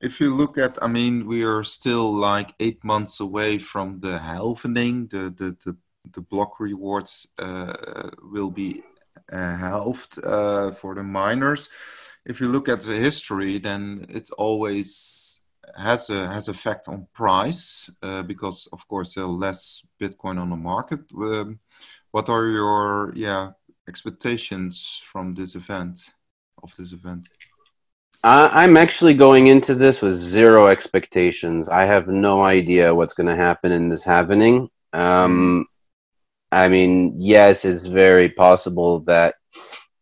if 0.00 0.20
you 0.20 0.34
look 0.34 0.58
at, 0.58 0.82
I 0.82 0.86
mean, 0.86 1.26
we 1.26 1.44
are 1.44 1.64
still 1.64 2.12
like 2.12 2.54
eight 2.60 2.82
months 2.82 3.20
away 3.20 3.58
from 3.58 4.00
the 4.00 4.18
halvening. 4.18 5.10
The 5.10 5.30
the 5.30 5.56
the, 5.64 5.76
the 6.12 6.20
block 6.20 6.60
rewards 6.60 7.26
uh, 7.38 8.10
will 8.22 8.50
be 8.50 8.82
uh, 9.32 9.56
halved 9.56 10.24
uh, 10.24 10.72
for 10.72 10.94
the 10.94 11.02
miners. 11.02 11.68
If 12.24 12.40
you 12.40 12.48
look 12.48 12.68
at 12.68 12.80
the 12.80 12.96
history, 12.96 13.58
then 13.58 14.06
it 14.08 14.30
always 14.36 15.40
has 15.76 16.10
a 16.10 16.26
has 16.26 16.48
effect 16.48 16.88
on 16.88 17.06
price 17.12 17.90
uh, 18.02 18.22
because, 18.22 18.68
of 18.72 18.86
course, 18.88 19.14
there 19.14 19.24
are 19.24 19.28
less 19.28 19.84
Bitcoin 20.00 20.38
on 20.38 20.50
the 20.50 20.56
market. 20.56 21.00
Um, 21.12 21.58
what 22.10 22.28
are 22.28 22.46
your 22.46 23.12
yeah 23.14 23.50
expectations 23.88 25.00
from 25.04 25.34
this 25.34 25.54
event 25.54 26.00
of 26.62 26.74
this 26.76 26.92
event? 26.92 27.28
Uh, 28.24 28.48
I'm 28.52 28.76
actually 28.76 29.14
going 29.14 29.46
into 29.46 29.74
this 29.74 30.02
with 30.02 30.14
zero 30.14 30.66
expectations. 30.66 31.68
I 31.68 31.84
have 31.84 32.08
no 32.08 32.42
idea 32.42 32.94
what's 32.94 33.14
going 33.14 33.28
to 33.28 33.36
happen 33.36 33.70
in 33.70 33.88
this 33.88 34.02
halvening. 34.02 34.68
Um, 34.92 35.66
I 36.50 36.68
mean, 36.68 37.14
yes, 37.18 37.64
it's 37.64 37.84
very 37.84 38.30
possible 38.30 39.00
that 39.00 39.34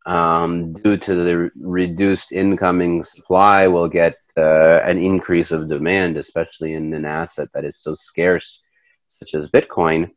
um, 0.07 0.73
due 0.75 0.97
to 0.97 1.15
the 1.15 1.39
re- 1.39 1.51
reduced 1.57 2.33
incoming 2.33 3.03
supply, 3.03 3.67
we'll 3.67 3.89
get 3.89 4.17
uh, 4.37 4.81
an 4.85 4.99
increase 4.99 5.51
of 5.51 5.69
demand, 5.69 6.17
especially 6.17 6.75
in 6.75 6.95
an 6.95 7.05
asset 7.05 7.49
that 7.55 7.65
is 7.65 7.75
so 7.81 7.97
scarce, 8.07 8.63
such 9.15 9.35
as 9.35 9.51
Bitcoin. 9.51 10.11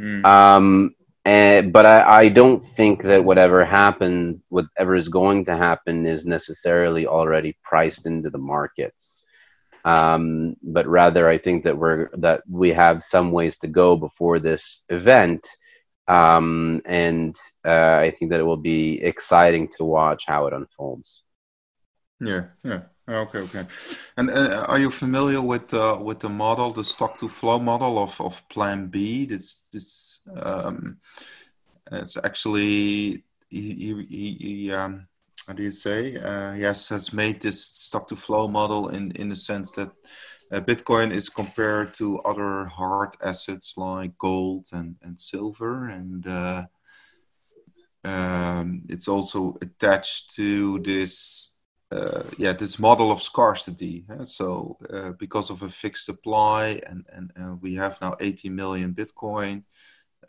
Mm. 0.00 0.24
Um, 0.24 0.94
and, 1.24 1.72
but 1.72 1.86
I, 1.86 2.22
I, 2.22 2.28
don't 2.30 2.60
think 2.60 3.02
that 3.02 3.22
whatever 3.22 3.64
happens, 3.64 4.40
whatever 4.48 4.96
is 4.96 5.08
going 5.08 5.44
to 5.44 5.56
happen, 5.56 6.06
is 6.06 6.24
necessarily 6.24 7.06
already 7.06 7.56
priced 7.62 8.06
into 8.06 8.30
the 8.30 8.38
markets. 8.38 9.24
Um, 9.84 10.56
but 10.62 10.86
rather, 10.86 11.28
I 11.28 11.38
think 11.38 11.64
that 11.64 11.76
we're 11.76 12.10
that 12.18 12.42
we 12.48 12.70
have 12.70 13.02
some 13.10 13.32
ways 13.32 13.58
to 13.58 13.68
go 13.68 13.96
before 13.96 14.38
this 14.38 14.84
event 14.88 15.44
um, 16.10 16.82
and 16.84 17.36
uh, 17.64 17.98
I 18.06 18.10
think 18.10 18.30
that 18.30 18.40
it 18.40 18.44
will 18.44 18.56
be 18.56 19.00
exciting 19.02 19.68
to 19.76 19.84
watch 19.84 20.24
how 20.26 20.46
it 20.46 20.52
unfolds. 20.52 21.22
Yeah, 22.20 22.46
yeah. 22.64 22.82
Okay, 23.08 23.38
okay. 23.38 23.64
And 24.16 24.30
uh, 24.30 24.66
are 24.68 24.78
you 24.78 24.90
familiar 24.90 25.40
with 25.40 25.74
uh, 25.74 25.98
with 26.00 26.20
the 26.20 26.28
model, 26.28 26.70
the 26.72 26.84
stock 26.84 27.18
to 27.18 27.28
flow 27.28 27.58
model 27.58 27.98
of, 27.98 28.20
of 28.20 28.48
Plan 28.48 28.88
B? 28.88 29.26
This 29.26 29.62
this 29.72 30.20
um, 30.36 30.98
it's 31.90 32.16
actually 32.16 33.24
he, 33.48 34.04
he, 34.08 34.36
he 34.40 34.72
um, 34.72 35.08
how 35.46 35.54
do 35.54 35.62
you 35.62 35.72
say? 35.72 36.16
Uh, 36.16 36.52
he 36.52 36.62
has, 36.62 36.88
has 36.88 37.12
made 37.12 37.40
this 37.40 37.64
stock 37.64 38.06
to 38.08 38.16
flow 38.16 38.46
model 38.46 38.88
in 38.88 39.10
in 39.12 39.28
the 39.28 39.36
sense 39.36 39.72
that 39.72 39.90
uh, 40.52 40.60
Bitcoin 40.60 41.12
is 41.12 41.28
compared 41.28 41.94
to 41.94 42.18
other 42.20 42.64
hard 42.64 43.16
assets 43.22 43.74
like 43.76 44.16
gold 44.18 44.66
and, 44.72 44.96
and 45.02 45.18
silver, 45.18 45.88
and 45.88 46.26
uh, 46.26 46.64
um, 48.04 48.82
it's 48.88 49.06
also 49.06 49.56
attached 49.62 50.34
to 50.34 50.80
this 50.80 51.52
uh, 51.92 52.22
yeah 52.38 52.52
this 52.52 52.78
model 52.78 53.12
of 53.12 53.22
scarcity. 53.22 54.04
So 54.24 54.76
uh, 54.92 55.10
because 55.10 55.50
of 55.50 55.62
a 55.62 55.68
fixed 55.68 56.06
supply, 56.06 56.80
and, 56.86 57.04
and, 57.12 57.32
and 57.36 57.62
we 57.62 57.74
have 57.76 58.00
now 58.00 58.16
80 58.20 58.48
million 58.50 58.94
Bitcoin. 58.94 59.64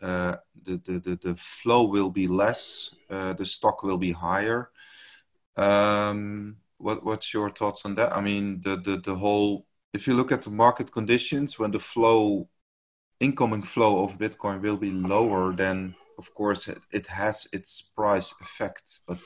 Uh, 0.00 0.36
the, 0.64 0.80
the, 0.84 1.18
the, 1.22 1.36
flow 1.36 1.84
will 1.84 2.10
be 2.10 2.26
less, 2.26 2.92
uh, 3.08 3.34
the 3.34 3.46
stock 3.46 3.84
will 3.84 3.98
be 3.98 4.10
higher. 4.10 4.70
Um, 5.56 6.56
what 6.78 7.04
what's 7.04 7.32
your 7.32 7.50
thoughts 7.50 7.84
on 7.84 7.94
that? 7.94 8.12
I 8.12 8.20
mean, 8.20 8.60
the 8.62 8.76
the, 8.76 8.96
the 8.96 9.14
whole 9.14 9.64
if 9.94 10.06
you 10.06 10.14
look 10.14 10.32
at 10.32 10.42
the 10.42 10.50
market 10.50 10.90
conditions, 10.92 11.58
when 11.58 11.70
the 11.70 11.78
flow, 11.78 12.48
incoming 13.20 13.62
flow 13.62 14.04
of 14.04 14.18
Bitcoin 14.18 14.60
will 14.60 14.76
be 14.76 14.90
lower, 14.90 15.52
then 15.52 15.94
of 16.18 16.32
course 16.34 16.68
it, 16.68 16.78
it 16.92 17.06
has 17.06 17.46
its 17.52 17.90
price 17.96 18.34
effect. 18.40 19.00
But 19.06 19.18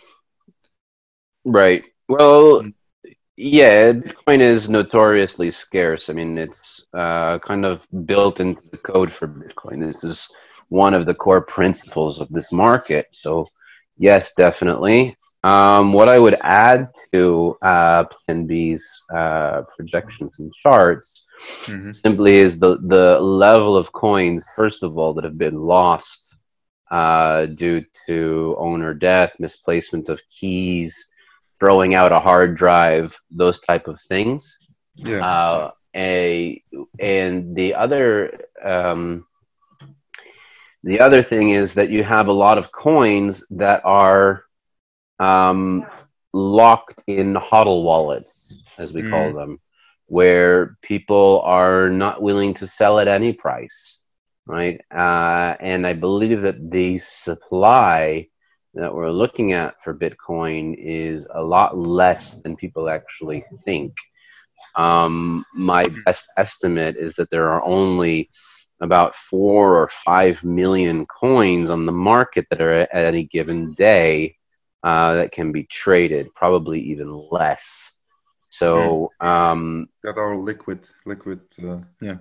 right, 1.44 1.84
well, 2.08 2.62
mm. 2.62 2.74
yeah, 3.36 3.92
Bitcoin 3.92 4.40
is 4.40 4.68
notoriously 4.68 5.50
scarce. 5.50 6.10
I 6.10 6.14
mean, 6.14 6.36
it's 6.38 6.84
uh, 6.92 7.38
kind 7.38 7.64
of 7.64 7.86
built 8.04 8.40
into 8.40 8.62
the 8.72 8.78
code 8.78 9.12
for 9.12 9.28
Bitcoin. 9.28 9.80
This 9.80 10.02
is 10.04 10.32
one 10.68 10.94
of 10.94 11.06
the 11.06 11.14
core 11.14 11.42
principles 11.42 12.20
of 12.20 12.28
this 12.30 12.50
market. 12.50 13.06
So, 13.12 13.46
yes, 13.98 14.34
definitely. 14.34 15.16
Um, 15.44 15.92
what 15.92 16.08
I 16.08 16.18
would 16.18 16.36
add 16.40 16.88
to 17.16 17.56
uh, 17.62 18.04
Plan 18.04 18.46
B's 18.46 18.84
uh, 19.14 19.62
projections 19.74 20.32
and 20.38 20.52
charts 20.52 21.26
mm-hmm. 21.64 21.92
simply 21.92 22.36
is 22.36 22.58
the, 22.58 22.78
the 22.78 23.18
level 23.20 23.76
of 23.76 23.92
coins, 23.92 24.42
first 24.54 24.82
of 24.82 24.98
all, 24.98 25.14
that 25.14 25.24
have 25.24 25.38
been 25.38 25.60
lost 25.60 26.34
uh, 26.90 27.46
due 27.46 27.84
to 28.06 28.56
owner 28.58 28.94
death, 28.94 29.40
misplacement 29.40 30.08
of 30.08 30.20
keys, 30.30 30.94
throwing 31.58 31.94
out 31.94 32.12
a 32.12 32.20
hard 32.20 32.56
drive, 32.56 33.18
those 33.30 33.60
type 33.60 33.88
of 33.88 34.00
things. 34.02 34.58
Yeah. 34.94 35.24
Uh, 35.26 35.70
a, 35.94 36.62
and 37.00 37.56
the 37.56 37.74
other 37.74 38.40
um, 38.62 39.26
the 40.84 41.00
other 41.00 41.22
thing 41.22 41.50
is 41.50 41.74
that 41.74 41.90
you 41.90 42.04
have 42.04 42.28
a 42.28 42.32
lot 42.32 42.58
of 42.58 42.70
coins 42.70 43.44
that 43.50 43.80
are 43.84 44.44
um, 45.18 45.86
locked 46.36 47.02
in 47.06 47.34
hodl 47.34 47.82
wallets, 47.82 48.52
as 48.76 48.92
we 48.92 49.02
mm. 49.02 49.10
call 49.10 49.32
them, 49.32 49.58
where 50.06 50.76
people 50.82 51.40
are 51.44 51.88
not 51.88 52.20
willing 52.20 52.52
to 52.54 52.66
sell 52.66 52.98
at 53.00 53.08
any 53.08 53.32
price. 53.32 54.00
right? 54.46 54.80
Uh, 54.94 55.56
and 55.60 55.86
I 55.86 55.94
believe 55.94 56.42
that 56.42 56.70
the 56.70 57.00
supply 57.08 58.28
that 58.74 58.94
we're 58.94 59.10
looking 59.10 59.52
at 59.52 59.82
for 59.82 59.94
Bitcoin 59.94 60.76
is 60.78 61.26
a 61.32 61.42
lot 61.42 61.76
less 61.76 62.42
than 62.42 62.54
people 62.54 62.90
actually 62.90 63.44
think. 63.64 63.94
Um, 64.74 65.46
my 65.54 65.82
best 66.04 66.26
estimate 66.36 66.96
is 66.96 67.14
that 67.14 67.30
there 67.30 67.48
are 67.48 67.64
only 67.64 68.30
about 68.82 69.16
four 69.16 69.76
or 69.76 69.88
five 69.88 70.44
million 70.44 71.06
coins 71.06 71.70
on 71.70 71.86
the 71.86 71.92
market 71.92 72.46
that 72.50 72.60
are 72.60 72.80
at 72.80 72.90
any 72.92 73.24
given 73.24 73.72
day 73.72 74.36
uh, 74.82 75.14
that 75.14 75.32
can 75.32 75.52
be 75.52 75.64
traded, 75.64 76.34
probably 76.34 76.80
even 76.80 77.12
less. 77.30 77.96
So 78.50 79.10
um, 79.20 79.88
that 80.02 80.16
are 80.16 80.36
liquid, 80.36 80.88
liquid, 81.04 81.40
uh, 81.62 81.78
yeah. 82.00 82.18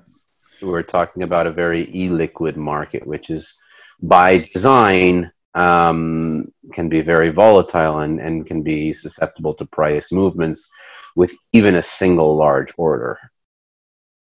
We're 0.62 0.84
talking 0.84 1.24
about 1.24 1.48
a 1.48 1.52
very 1.52 1.86
illiquid 1.88 2.56
market, 2.56 3.06
which 3.06 3.30
is 3.30 3.58
by 4.02 4.40
design 4.54 5.32
um, 5.54 6.52
can 6.74 6.90
be 6.90 7.02
very 7.02 7.30
volatile 7.30 8.00
and, 8.00 8.20
and 8.20 8.46
can 8.46 8.62
be 8.62 8.94
susceptible 8.94 9.54
to 9.56 9.66
price 9.66 10.12
movements 10.12 10.70
with 11.16 11.32
even 11.54 11.76
a 11.76 11.84
single 11.84 12.36
large 12.36 12.74
order. 12.78 13.18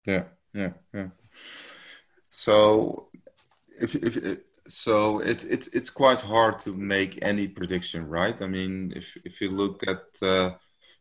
Yeah, 0.06 0.24
yeah, 0.54 0.72
yeah. 0.94 1.08
So 2.30 3.10
if, 3.82 3.96
if 3.96 4.40
so 4.68 5.20
it's 5.20 5.44
it's 5.46 5.68
it's 5.68 5.90
quite 5.90 6.22
hard 6.22 6.60
to 6.62 6.74
make 6.74 7.20
any 7.22 7.48
prediction, 7.48 8.08
right? 8.08 8.40
I 8.42 8.48
mean, 8.48 8.94
if 8.96 9.18
if 9.24 9.42
you 9.42 9.50
look 9.50 9.84
at 9.88 10.04
uh, 10.22 10.52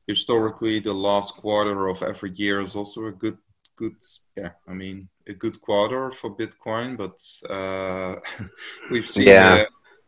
historically, 0.07 0.81
the 0.81 0.93
last 0.93 1.35
quarter 1.35 1.89
of 1.89 2.03
every 2.03 2.33
year 2.35 2.61
is 2.61 2.77
also 2.77 3.07
a 3.07 3.13
good 3.13 3.39
good 3.77 3.97
yeah. 4.37 4.51
I 4.69 4.73
mean, 4.73 5.09
a 5.29 5.35
good 5.35 5.61
quarter 5.61 6.13
for 6.13 6.37
Bitcoin, 6.37 6.97
but 6.97 7.21
uh, 7.51 8.17
we've 8.91 9.09
seen 9.09 9.29
yeah. 9.29 9.65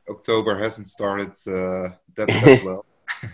uh, 0.09 0.13
October 0.13 0.59
hasn't 0.59 0.87
started 0.87 1.33
uh, 1.47 1.91
that, 2.15 2.27
that 2.27 2.63
well. 2.65 2.85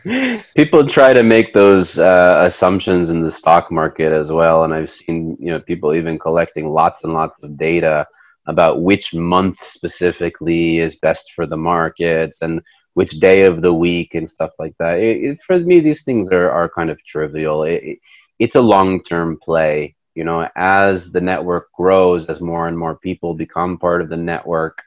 people 0.57 0.87
try 0.87 1.13
to 1.13 1.23
make 1.23 1.53
those 1.53 1.99
uh, 1.99 2.45
assumptions 2.47 3.11
in 3.11 3.21
the 3.21 3.31
stock 3.31 3.71
market 3.71 4.13
as 4.13 4.33
well, 4.33 4.65
and 4.65 4.73
I've 4.73 4.91
seen 4.91 5.37
you 5.39 5.51
know 5.51 5.61
people 5.61 5.95
even 5.95 6.19
collecting 6.19 6.69
lots 6.71 7.05
and 7.05 7.13
lots 7.13 7.43
of 7.43 7.59
data 7.59 8.07
about 8.47 8.83
which 8.83 9.15
month 9.15 9.65
specifically 9.67 10.79
is 10.79 10.99
best 10.99 11.33
for 11.33 11.47
the 11.47 11.57
markets 11.57 12.43
and 12.43 12.61
which 12.95 13.19
day 13.21 13.43
of 13.43 13.61
the 13.61 13.73
week 13.73 14.15
and 14.15 14.31
stuff 14.31 14.53
like 14.59 14.75
that. 14.79 14.99
It, 14.99 15.25
it, 15.25 15.43
for 15.43 15.59
me, 15.59 15.81
these 15.81 16.05
things 16.05 16.33
are, 16.33 16.51
are 16.51 16.69
kind 16.69 16.91
of 16.91 17.03
trivial. 17.05 17.65
It, 17.65 17.99
it's 18.39 18.55
a 18.55 18.61
long 18.61 19.03
term 19.03 19.39
play. 19.43 19.97
You 20.15 20.25
know, 20.25 20.49
as 20.55 21.11
the 21.11 21.21
network 21.21 21.73
grows, 21.73 22.31
as 22.31 22.41
more 22.41 22.69
and 22.69 22.79
more 22.79 22.97
people 22.97 23.35
become 23.35 23.79
part 23.79 24.01
of 24.01 24.09
the 24.09 24.17
network, 24.17 24.79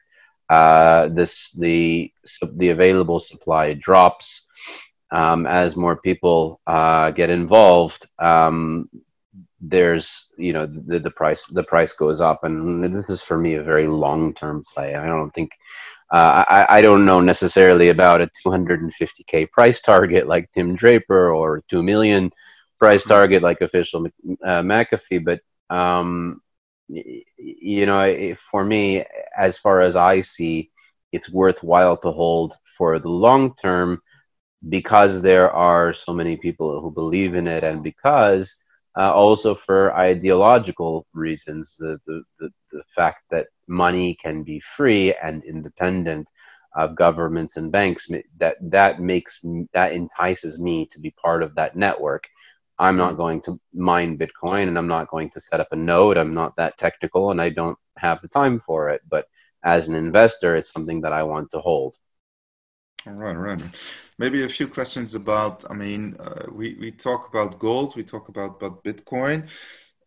uh, 0.50 1.10
this 1.10 1.52
the 1.52 2.12
the 2.54 2.70
available 2.70 3.20
supply 3.20 3.74
drops. 3.74 4.46
Um, 5.10 5.48
as 5.48 5.78
more 5.78 5.96
people 5.96 6.60
uh, 6.67 7.12
get 7.12 7.30
involved, 7.30 8.08
um, 8.20 8.89
there's 9.60 10.28
you 10.38 10.54
know 10.54 10.65
the, 10.65 11.00
the 11.00 11.12
price 11.12 11.46
the 11.48 11.63
price 11.63 11.93
goes 11.93 12.22
up. 12.22 12.43
And 12.43 12.84
this 12.84 13.10
is 13.10 13.22
for 13.22 13.38
me 13.38 13.56
a 13.56 13.63
very 13.63 13.88
long 13.88 14.34
term 14.34 14.63
play. 14.74 14.96
I 14.96 15.06
don't 15.08 15.32
think 15.32 15.52
uh, 16.12 16.43
I, 16.48 16.78
I 16.78 16.82
don't 16.82 17.06
know 17.06 17.20
necessarily 17.20 17.89
about 17.89 18.22
a 18.22 18.30
250k 18.46 19.52
price 19.52 19.82
target 19.82 20.28
like 20.28 20.52
tim 20.54 20.76
draper 20.76 21.34
or 21.34 21.63
2 21.70 21.84
million 21.84 22.32
price 22.80 23.02
mm-hmm. 23.02 23.10
target 23.10 23.43
like 23.43 23.62
official 23.62 24.06
uh, 24.06 24.62
mcafee. 24.62 25.24
But 25.24 25.41
um, 25.76 26.41
you 26.88 27.86
know 27.86 28.36
for 28.50 28.63
me 28.63 29.04
as 29.38 29.58
far 29.58 29.82
as 29.82 29.98
i 29.98 30.22
see 30.22 30.72
it's 31.12 31.30
worthwhile 31.32 31.98
to 31.98 32.12
hold 32.12 32.56
for 32.78 33.00
the 33.00 33.10
long 33.10 33.56
term 33.56 34.02
because 34.70 35.22
there 35.22 35.52
are 35.52 35.93
so 35.93 36.13
many 36.13 36.36
people 36.38 36.82
who 36.82 36.91
believe 36.91 37.36
in 37.36 37.48
it. 37.48 37.63
And 37.63 37.84
because 37.84 38.50
uh, 38.98 39.14
also 39.14 39.54
for 39.54 39.96
ideological 39.96 41.06
reasons. 41.14 41.76
The, 41.78 42.00
the, 42.08 42.24
the, 42.40 42.50
the, 42.72 42.84
fact 42.96 43.24
that 43.30 43.48
money 43.68 44.16
can 44.16 44.44
be 44.44 44.60
free 44.60 45.14
and 45.14 45.44
independent 45.44 46.28
of 46.76 46.96
governments 46.96 47.58
and 47.58 47.72
banks 47.72 48.10
that 48.40 48.56
that 48.62 49.00
makes 49.02 49.42
that 49.74 49.94
entices 49.94 50.60
me 50.60 50.88
to 50.92 51.00
be 51.00 51.12
part 51.12 51.44
of 51.44 51.56
that 51.56 51.76
network. 51.76 52.28
I'm 52.80 52.98
not 52.98 53.18
going 53.18 53.42
to 53.44 53.60
mine 53.74 54.18
Bitcoin 54.18 54.68
and 54.68 54.78
I'm 54.78 54.88
not 54.88 55.10
going 55.10 55.32
to 55.32 55.42
set 55.50 55.60
up 55.60 55.70
a 55.72 55.76
node. 55.76 56.18
I'm 56.18 56.34
not 56.34 56.56
that 56.58 56.78
technical 56.78 57.32
and 57.32 57.42
I 57.42 57.50
don't 57.50 57.78
have 57.98 58.22
the 58.22 58.28
time 58.28 58.62
for 58.66 58.90
it. 58.90 59.02
But 59.10 59.28
as 59.64 59.90
an 59.90 59.96
investor, 59.96 60.56
it's 60.56 60.72
something 60.72 61.02
that 61.02 61.14
I 61.14 61.24
want 61.24 61.52
to 61.52 61.60
hold. 61.60 61.96
All 63.08 63.13
right, 63.13 63.38
all 63.38 63.41
right. 63.41 63.62
Maybe 64.17 64.43
a 64.43 64.50
few 64.50 64.67
questions 64.67 65.15
about. 65.15 65.63
I 65.70 65.74
mean, 65.74 66.17
uh, 66.20 66.48
we 66.52 66.76
we 66.78 66.91
talk 66.91 67.30
about 67.30 67.58
gold, 67.58 67.96
we 67.96 68.04
talk 68.04 68.28
about 68.28 68.58
about 68.58 68.84
Bitcoin. 68.84 69.48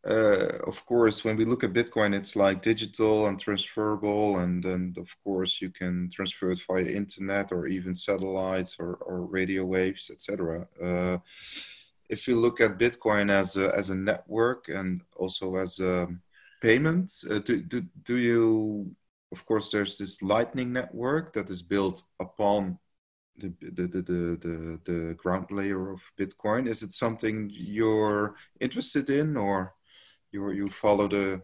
Uh, 0.07 0.59
of 0.67 0.85
course, 0.85 1.25
when 1.25 1.37
we 1.37 1.47
look 1.47 1.65
at 1.65 1.73
Bitcoin, 1.73 2.15
it's 2.15 2.37
like 2.37 2.61
digital 2.61 3.27
and 3.29 3.41
transferable, 3.41 4.39
and 4.41 4.67
and 4.67 4.99
of 4.99 5.09
course 5.25 5.63
you 5.63 5.71
can 5.71 6.11
transfer 6.11 6.51
it 6.51 6.61
via 6.69 6.85
internet 6.85 7.53
or 7.53 7.69
even 7.69 7.95
satellites 7.95 8.77
or, 8.79 8.97
or 8.97 9.23
radio 9.25 9.65
waves, 9.65 10.11
etc. 10.11 10.69
Uh, 10.83 11.19
if 12.11 12.29
you 12.29 12.37
look 12.37 12.61
at 12.61 12.79
Bitcoin 12.79 13.31
as 13.31 13.57
a 13.57 13.75
as 13.75 13.89
a 13.89 13.95
network 13.95 14.69
and 14.69 15.01
also 15.17 15.57
as 15.57 15.81
a 15.81 16.07
payment, 16.61 17.11
uh, 17.31 17.39
do, 17.39 17.63
do 17.63 17.83
do 18.05 18.19
you? 18.19 18.95
Of 19.33 19.47
course, 19.47 19.71
there's 19.71 19.97
this 19.97 20.21
Lightning 20.23 20.71
network 20.73 21.33
that 21.33 21.49
is 21.49 21.63
built 21.63 22.03
upon 22.19 22.79
the, 23.41 23.71
the, 23.71 23.87
the, 23.87 24.03
the, 24.03 24.81
the 24.85 25.15
ground 25.15 25.47
layer 25.51 25.91
of 25.91 26.01
Bitcoin. 26.19 26.69
Is 26.69 26.83
it 26.83 26.93
something 26.93 27.51
you're 27.53 28.37
interested 28.61 29.11
in 29.11 29.37
or 29.37 29.75
you, 30.33 30.51
you 30.51 30.71
follow 30.71 31.09
the? 31.09 31.43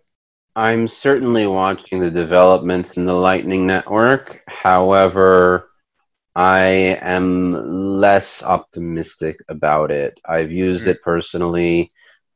I'm 0.55 0.89
certainly 0.89 1.47
watching 1.47 2.01
the 2.01 2.11
developments 2.11 2.97
in 2.97 3.05
the 3.05 3.13
Lightning 3.13 3.67
Network. 3.67 4.41
However, 4.49 5.71
I 6.35 6.65
am 7.01 7.99
less 8.01 8.43
optimistic 8.43 9.39
about 9.49 9.91
it. 9.91 10.19
I've 10.25 10.53
used 10.53 10.83
mm-hmm. 10.83 10.91
it 10.91 11.03
personally. 11.03 11.91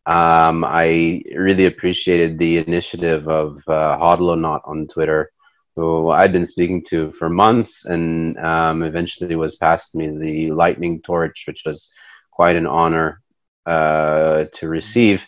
Um, 0.06 0.64
I 0.64 1.22
really 1.36 1.66
appreciated 1.66 2.38
the 2.38 2.58
initiative 2.58 3.28
of 3.28 3.58
uh, 3.68 3.98
Hodlonaut 3.98 4.66
on 4.66 4.86
Twitter 4.86 5.30
who 5.76 6.10
I'd 6.10 6.32
been 6.32 6.50
speaking 6.50 6.84
to 6.90 7.12
for 7.12 7.28
months, 7.28 7.86
and 7.86 8.38
um, 8.38 8.82
eventually 8.82 9.36
was 9.36 9.56
passed 9.56 9.94
me 9.94 10.08
the 10.08 10.52
lightning 10.52 11.00
torch, 11.02 11.44
which 11.46 11.62
was 11.64 11.90
quite 12.30 12.56
an 12.56 12.66
honor 12.66 13.22
uh, 13.66 14.44
to 14.54 14.68
receive. 14.68 15.26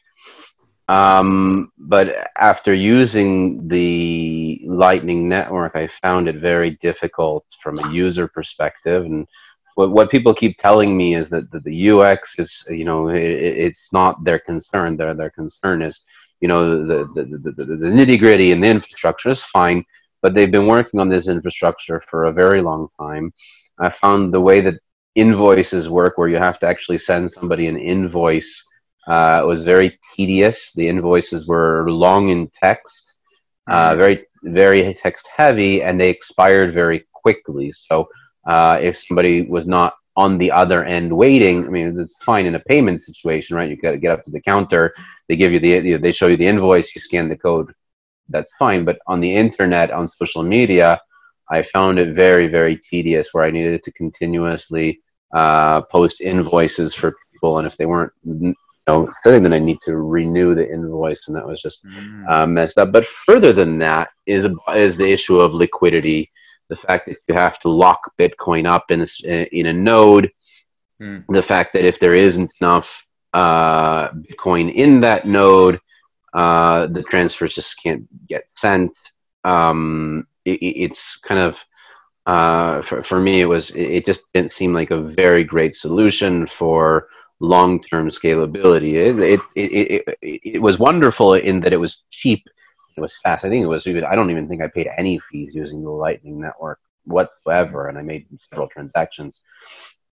Um, 0.88 1.72
but 1.78 2.14
after 2.37 2.74
using 2.74 3.68
the 3.68 4.61
Lightning 4.66 5.28
Network, 5.28 5.76
I 5.76 5.87
found 5.87 6.28
it 6.28 6.37
very 6.37 6.72
difficult 6.83 7.46
from 7.62 7.78
a 7.78 7.92
user 7.92 8.28
perspective. 8.28 9.05
And 9.05 9.26
what, 9.76 9.90
what 9.90 10.11
people 10.11 10.35
keep 10.35 10.59
telling 10.59 10.96
me 10.96 11.14
is 11.14 11.28
that, 11.31 11.50
that 11.52 11.64
the 11.64 11.90
UX 11.90 12.28
is, 12.38 12.66
you 12.68 12.85
know, 12.85 13.09
it, 13.09 13.22
it's 13.22 13.92
not 13.92 14.22
their 14.24 14.40
concern. 14.40 14.96
Their, 14.96 15.14
their 15.14 15.31
concern 15.31 15.83
is, 15.83 16.05
you 16.40 16.48
know, 16.48 16.85
the, 16.85 17.09
the, 17.14 17.24
the, 17.24 17.52
the, 17.52 17.64
the 17.76 17.87
nitty 17.87 18.18
gritty 18.18 18.52
and 18.52 18.62
the 18.62 18.68
infrastructure 18.68 19.31
is 19.31 19.42
fine 19.42 19.85
but 20.22 20.35
they've 20.35 20.50
been 20.50 20.66
working 20.66 21.00
on 21.00 21.08
this 21.08 21.28
infrastructure 21.28 22.00
for 22.08 22.24
a 22.24 22.32
very 22.32 22.62
long 22.62 22.88
time. 22.98 23.32
I 23.78 23.90
found 23.90 24.32
the 24.32 24.40
way 24.40 24.61
that 24.62 24.80
invoices 25.14 25.88
work, 25.88 26.16
where 26.16 26.28
you 26.28 26.37
have 26.37 26.58
to 26.61 26.66
actually 26.66 26.98
send 26.98 27.30
somebody 27.30 27.66
an 27.66 27.76
invoice, 27.76 28.66
uh, 29.06 29.42
was 29.44 29.64
very 29.64 29.98
tedious. 30.14 30.72
The 30.72 30.88
invoices 30.88 31.46
were 31.46 31.90
long 31.90 32.28
in 32.28 32.50
text, 32.62 33.18
uh, 33.68 33.90
mm-hmm. 33.90 34.00
very 34.00 34.26
very 34.44 34.94
text 34.94 35.28
heavy, 35.37 35.82
and 35.82 36.00
they 36.00 36.11
expired 36.11 36.74
very 36.74 37.06
quickly. 37.12 37.72
So 37.72 38.08
uh, 38.46 38.78
if 38.80 38.98
somebody 38.98 39.42
was 39.42 39.68
not 39.68 39.94
on 40.16 40.37
the 40.37 40.50
other 40.50 40.85
end 40.85 41.16
waiting, 41.16 41.64
I 41.64 41.68
mean, 41.68 41.98
it's 41.98 42.22
fine 42.22 42.46
in 42.46 42.54
a 42.56 42.61
payment 42.61 43.00
situation, 43.00 43.56
right? 43.56 43.70
You 43.70 43.76
got 43.76 43.92
to 43.92 43.98
get 43.98 44.11
up 44.11 44.24
to 44.24 44.30
the 44.30 44.40
counter. 44.40 44.92
They 45.28 45.37
give 45.37 45.52
you 45.52 45.61
the, 45.61 45.96
they 45.96 46.12
show 46.12 46.26
you 46.26 46.37
the 46.37 46.46
invoice. 46.46 46.94
You 46.94 47.02
scan 47.02 47.28
the 47.28 47.37
code 47.37 47.72
that's 48.28 48.50
fine. 48.58 48.85
But 48.85 48.98
on 49.06 49.20
the 49.20 49.35
internet, 49.35 49.90
on 49.90 50.08
social 50.08 50.42
media, 50.42 51.00
I 51.50 51.62
found 51.62 51.98
it 51.98 52.14
very, 52.14 52.48
very 52.48 52.76
tedious 52.76 53.28
where 53.32 53.44
I 53.44 53.50
needed 53.50 53.82
to 53.82 53.92
continuously 53.92 55.00
uh, 55.35 55.82
post 55.82 56.20
invoices 56.20 56.94
for 56.94 57.14
people. 57.32 57.58
And 57.58 57.66
if 57.66 57.76
they 57.76 57.87
weren't, 57.87 58.12
you 58.24 58.54
know, 58.87 59.12
then 59.24 59.52
I 59.52 59.58
need 59.58 59.78
to 59.85 59.96
renew 59.96 60.54
the 60.54 60.70
invoice. 60.70 61.28
And 61.28 61.37
that 61.37 61.46
was 61.46 61.61
just 61.61 61.85
mm. 61.85 62.28
uh, 62.28 62.46
messed 62.46 62.78
up. 62.78 62.92
But 62.92 63.06
further 63.06 63.52
than 63.52 63.78
that 63.78 64.08
is, 64.26 64.48
is 64.74 64.96
the 64.96 65.11
issue 65.11 65.38
of 65.40 65.54
liquidity. 65.54 66.30
The 66.68 66.76
fact 66.76 67.06
that 67.06 67.18
you 67.28 67.35
have 67.35 67.61
to 67.61 67.68
lock 67.68 68.00
Bitcoin 68.18 68.66
up 68.66 68.90
in 68.90 69.02
a, 69.02 69.58
in 69.58 69.66
a 69.66 69.72
node. 69.72 70.30
Mm. 71.00 71.26
The 71.28 71.42
fact 71.42 71.74
that 71.74 71.85
if 71.85 71.98
there 71.98 72.14
isn't 72.14 72.50
enough 72.61 73.06
uh, 73.35 74.08
Bitcoin 74.11 74.72
in 74.72 75.00
that 75.00 75.26
node, 75.26 75.80
uh, 76.33 76.87
the 76.87 77.03
transfers 77.03 77.55
just 77.55 77.83
can't 77.83 78.07
get 78.27 78.45
sent. 78.57 78.92
um, 79.45 80.27
it, 80.45 80.59
it's 80.62 81.16
kind 81.16 81.40
of 81.40 81.64
uh, 82.27 82.83
for, 82.83 83.03
for 83.03 83.21
me, 83.21 83.40
it 83.40 83.47
was 83.47 83.71
it 83.71 84.07
just 84.07 84.25
didn't 84.33 84.53
seem 84.53 84.73
like 84.73 84.90
a 84.90 85.01
very 85.01 85.45
great 85.45 85.75
solution 85.75 86.47
for 86.47 87.09
long-term 87.40 88.09
scalability. 88.11 88.95
It, 88.95 89.18
it, 89.18 89.40
it, 89.57 90.16
it, 90.23 90.40
it 90.55 90.62
was 90.62 90.79
wonderful 90.79 91.35
in 91.35 91.61
that 91.61 91.73
it 91.73 91.81
was 91.81 92.05
cheap, 92.11 92.49
it 92.97 93.01
was 93.01 93.12
fast. 93.23 93.45
I 93.45 93.49
think 93.49 93.64
it 93.64 93.68
was 93.68 93.87
even 93.87 94.05
I 94.05 94.14
don't 94.14 94.31
even 94.31 94.49
think 94.49 94.62
I 94.62 94.68
paid 94.68 94.88
any 94.97 95.18
fees 95.18 95.55
using 95.55 95.83
the 95.83 95.90
Lightning 95.90 96.40
Network 96.40 96.79
whatsoever, 97.05 97.88
and 97.88 97.99
I 97.99 98.03
made 98.03 98.27
several 98.49 98.68
transactions. 98.68 99.40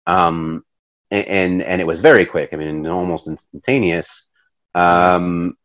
Um, 0.06 0.64
and 1.10 1.62
and 1.62 1.80
it 1.80 1.86
was 1.86 2.00
very 2.00 2.24
quick. 2.24 2.50
I 2.52 2.56
mean, 2.56 2.86
almost 2.86 3.28
instantaneous. 3.28 4.28
Um, 4.74 5.56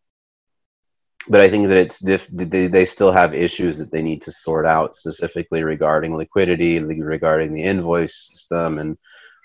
but 1.28 1.42
I 1.42 1.50
think 1.50 1.68
that 1.70 1.78
it's 1.78 2.00
diff- 2.00 2.28
they, 2.32 2.68
they 2.68 2.86
still 2.86 3.12
have 3.12 3.34
issues 3.34 3.78
that 3.78 3.92
they 3.92 4.02
need 4.02 4.22
to 4.24 4.32
sort 4.32 4.66
out 4.66 4.96
specifically 4.96 5.64
regarding 5.64 6.16
liquidity, 6.16 6.80
regarding 6.80 7.54
the 7.54 7.64
invoice 7.64 8.30
system, 8.30 8.80
and 8.80 8.98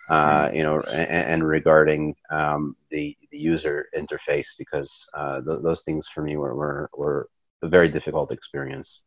uh, 0.09 0.51
you 0.53 0.62
know, 0.62 0.81
and, 0.81 1.11
and 1.11 1.47
regarding 1.47 2.14
um, 2.31 2.75
the, 2.91 3.17
the 3.31 3.38
user 3.38 3.87
interface 3.97 4.47
because 4.59 5.07
uh, 5.14 5.41
th- 5.43 5.61
those 5.62 5.83
things 5.83 6.09
for 6.09 6.23
me 6.23 6.37
were, 6.37 6.55
were, 6.55 6.91
were 6.97 7.29
a 7.62 7.69
very 7.69 7.88
difficult 7.88 8.33
experience. 8.33 9.03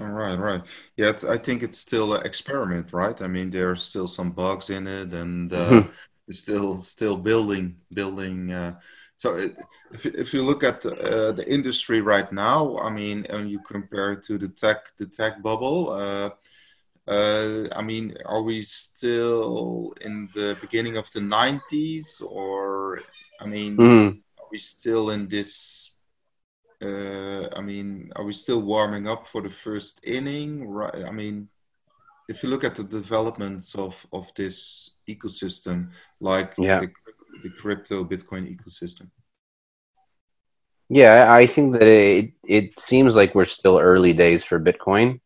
All 0.00 0.08
right, 0.08 0.38
right. 0.38 0.62
Yeah, 0.96 1.12
I 1.28 1.36
think 1.36 1.62
it's 1.62 1.78
still 1.78 2.14
an 2.14 2.24
experiment, 2.24 2.92
right? 2.92 3.20
I 3.20 3.28
mean, 3.28 3.50
there 3.50 3.70
are 3.70 3.76
still 3.76 4.08
some 4.08 4.30
bugs 4.30 4.70
in 4.70 4.86
it, 4.86 5.12
and 5.12 5.52
uh, 5.52 5.70
mm-hmm. 5.70 5.90
it's 6.28 6.38
still 6.38 6.80
still 6.80 7.16
building 7.16 7.76
building. 7.94 8.52
Uh, 8.52 8.78
so 9.22 9.36
if, 9.92 10.04
if 10.04 10.34
you 10.34 10.42
look 10.42 10.64
at 10.64 10.84
uh, 10.84 11.30
the 11.30 11.44
industry 11.46 12.00
right 12.00 12.30
now, 12.32 12.76
I 12.78 12.90
mean, 12.90 13.24
and 13.30 13.48
you 13.48 13.60
compare 13.60 14.14
it 14.14 14.24
to 14.24 14.36
the 14.36 14.48
tech 14.48 14.80
the 14.98 15.06
tech 15.06 15.40
bubble, 15.40 15.90
uh, 15.90 16.30
uh, 17.06 17.68
I 17.70 17.82
mean, 17.82 18.16
are 18.26 18.42
we 18.42 18.62
still 18.62 19.94
in 20.00 20.28
the 20.34 20.56
beginning 20.60 20.96
of 20.96 21.08
the 21.12 21.20
'90s, 21.20 22.20
or 22.20 22.98
I 23.40 23.46
mean, 23.46 23.76
mm. 23.76 24.08
are 24.40 24.48
we 24.50 24.58
still 24.58 25.10
in 25.10 25.28
this? 25.28 25.52
Uh, 26.82 27.46
I 27.54 27.60
mean, 27.60 28.10
are 28.16 28.24
we 28.24 28.32
still 28.32 28.60
warming 28.60 29.06
up 29.06 29.28
for 29.28 29.40
the 29.40 29.54
first 29.64 30.04
inning? 30.04 30.66
Right. 30.66 31.04
I 31.06 31.12
mean, 31.12 31.46
if 32.28 32.42
you 32.42 32.48
look 32.48 32.64
at 32.64 32.74
the 32.74 32.82
developments 32.82 33.76
of 33.76 34.04
of 34.12 34.34
this 34.34 34.96
ecosystem, 35.08 35.90
like 36.18 36.54
yeah. 36.58 36.80
the 36.80 36.90
the 37.42 37.50
crypto 37.50 38.04
Bitcoin 38.04 38.44
ecosystem? 38.54 39.08
Yeah, 40.88 41.30
I 41.32 41.46
think 41.46 41.72
that 41.72 41.88
it 41.88 42.32
it 42.44 42.74
seems 42.86 43.16
like 43.16 43.34
we're 43.34 43.46
still 43.46 43.78
early 43.78 44.12
days 44.12 44.44
for 44.44 44.60
Bitcoin. 44.60 45.20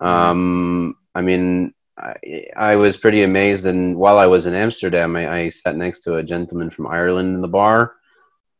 Um, 0.00 0.96
I 1.14 1.20
mean, 1.20 1.74
I, 1.98 2.46
I, 2.56 2.76
was 2.76 2.96
pretty 2.96 3.22
amazed, 3.24 3.66
and 3.66 3.96
while 3.96 4.18
I 4.18 4.26
was 4.26 4.46
in 4.46 4.54
Amsterdam, 4.54 5.16
I, 5.16 5.28
I, 5.28 5.48
sat 5.48 5.76
next 5.76 6.02
to 6.02 6.16
a 6.16 6.22
gentleman 6.22 6.70
from 6.70 6.86
Ireland 6.86 7.34
in 7.34 7.40
the 7.40 7.48
bar. 7.48 7.96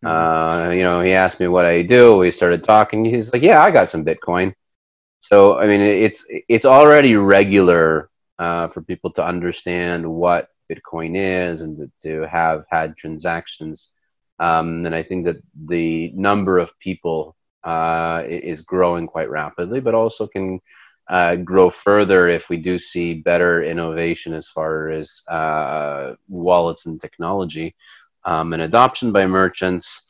Mm-hmm. 0.05 0.07
Uh, 0.07 0.71
you 0.73 0.83
know, 0.83 1.01
he 1.01 1.13
asked 1.13 1.41
me 1.41 1.47
what 1.47 1.65
I 1.65 1.83
do. 1.83 2.19
We 2.19 2.31
started 2.31 2.65
talking. 2.65 3.05
He's 3.05 3.33
like, 3.33 3.43
"Yeah, 3.43 3.63
I 3.63 3.71
got 3.71 3.91
some 3.91 4.05
Bitcoin." 4.05 4.53
So, 5.21 5.59
I 5.59 5.67
mean, 5.67 5.81
it's 5.81 6.27
it's 6.29 6.65
already 6.65 7.17
regular 7.17 8.11
uh, 8.39 8.69
for 8.69 8.83
people 8.83 9.13
to 9.13 9.25
understand 9.25 10.07
what 10.07 10.49
Bitcoin 10.71 11.17
is 11.17 11.61
and 11.61 11.91
to 12.03 12.27
have 12.27 12.65
had 12.71 12.97
transactions. 12.97 13.91
Um, 14.39 14.87
and 14.87 14.95
I 14.95 15.03
think 15.03 15.25
that 15.25 15.43
the 15.67 16.13
number 16.15 16.59
of 16.59 16.79
people 16.79 17.37
uh, 17.65 18.23
is 18.27 18.63
growing 18.63 19.07
quite 19.07 19.31
rapidly, 19.31 19.81
but 19.81 19.95
also 19.95 20.27
can 20.27 20.61
uh, 21.09 21.37
grow 21.37 21.71
further 21.71 22.29
if 22.29 22.49
we 22.49 22.57
do 22.57 22.79
see 22.79 23.15
better 23.15 23.63
innovation 23.63 24.35
as 24.35 24.47
far 24.49 24.91
as 24.91 25.23
uh, 25.29 26.15
wallets 26.29 26.87
and 26.87 27.01
technology 27.01 27.75
um, 28.25 28.53
and 28.53 28.63
adoption 28.63 29.11
by 29.11 29.27
merchants. 29.27 30.05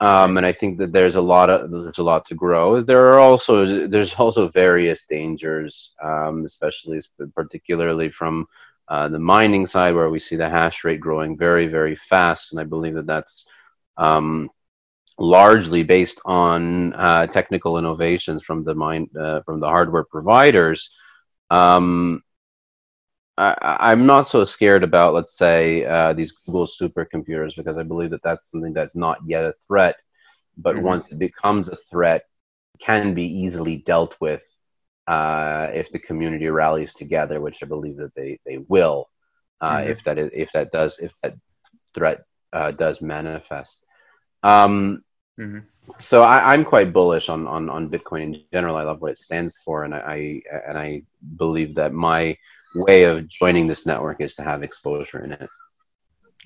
Um, 0.00 0.38
and 0.38 0.46
I 0.46 0.52
think 0.52 0.78
that 0.78 0.92
there's 0.92 1.16
a 1.16 1.20
lot 1.20 1.50
of 1.50 1.70
there's 1.70 1.98
a 1.98 2.02
lot 2.02 2.26
to 2.28 2.34
grow. 2.34 2.82
There 2.82 3.10
are 3.10 3.18
also 3.18 3.86
there's 3.86 4.14
also 4.14 4.48
various 4.48 5.04
dangers, 5.06 5.94
um, 6.02 6.44
especially 6.44 7.00
particularly 7.34 8.10
from 8.10 8.46
uh, 8.90 9.08
the 9.08 9.18
mining 9.18 9.66
side, 9.66 9.94
where 9.94 10.10
we 10.10 10.18
see 10.18 10.36
the 10.36 10.50
hash 10.50 10.82
rate 10.84 11.00
growing 11.00 11.38
very, 11.38 11.68
very 11.68 11.94
fast, 11.94 12.52
and 12.52 12.60
I 12.60 12.64
believe 12.64 12.94
that 12.94 13.06
that's 13.06 13.46
um, 13.96 14.50
largely 15.16 15.84
based 15.84 16.20
on 16.24 16.92
uh, 16.94 17.28
technical 17.28 17.78
innovations 17.78 18.42
from 18.44 18.64
the 18.64 18.74
mine 18.74 19.08
uh, 19.18 19.42
from 19.42 19.60
the 19.60 19.68
hardware 19.68 20.04
providers. 20.04 20.96
Um, 21.50 22.22
I, 23.38 23.92
am 23.92 24.04
not 24.06 24.28
so 24.28 24.44
scared 24.44 24.84
about, 24.84 25.14
let's 25.14 25.38
say, 25.38 25.84
uh, 25.86 26.12
these 26.12 26.32
Google 26.32 26.66
supercomputers 26.66 27.56
because 27.56 27.78
I 27.78 27.84
believe 27.84 28.10
that 28.10 28.22
that's 28.22 28.42
something 28.50 28.74
that's 28.74 28.94
not 28.94 29.18
yet 29.26 29.44
a 29.44 29.54
threat, 29.66 29.96
but 30.58 30.76
mm-hmm. 30.76 30.84
once 30.84 31.10
it 31.10 31.18
becomes 31.18 31.68
a 31.68 31.76
threat, 31.76 32.24
can 32.80 33.14
be 33.14 33.24
easily 33.24 33.76
dealt 33.78 34.16
with 34.20 34.42
uh, 35.10 35.70
if 35.74 35.90
the 35.90 35.98
community 35.98 36.48
rallies 36.48 36.94
together, 36.94 37.40
which 37.40 37.62
I 37.62 37.66
believe 37.66 37.96
that 37.96 38.14
they 38.14 38.38
they 38.46 38.58
will, 38.58 39.08
uh, 39.60 39.78
mm-hmm. 39.78 39.90
if 39.90 40.04
that 40.04 40.18
is, 40.18 40.30
if 40.32 40.52
that 40.52 40.70
does 40.70 41.00
if 41.00 41.12
that 41.22 41.34
threat 41.94 42.24
uh, 42.52 42.70
does 42.70 43.02
manifest. 43.02 43.84
Um, 44.44 45.02
mm-hmm. 45.38 45.60
So 45.98 46.22
I, 46.22 46.54
am 46.54 46.64
quite 46.64 46.92
bullish 46.92 47.28
on, 47.28 47.48
on 47.48 47.68
on 47.68 47.90
Bitcoin 47.90 48.22
in 48.22 48.42
general. 48.52 48.76
I 48.76 48.84
love 48.84 49.00
what 49.00 49.10
it 49.12 49.18
stands 49.18 49.54
for, 49.64 49.82
and 49.82 49.92
I, 49.92 49.98
I 49.98 50.42
and 50.68 50.78
I 50.78 51.02
believe 51.36 51.74
that 51.74 51.92
my 51.92 52.36
way 52.76 53.02
of 53.02 53.26
joining 53.26 53.66
this 53.66 53.86
network 53.86 54.20
is 54.20 54.36
to 54.36 54.44
have 54.44 54.62
exposure 54.62 55.24
in 55.24 55.32
it. 55.32 55.50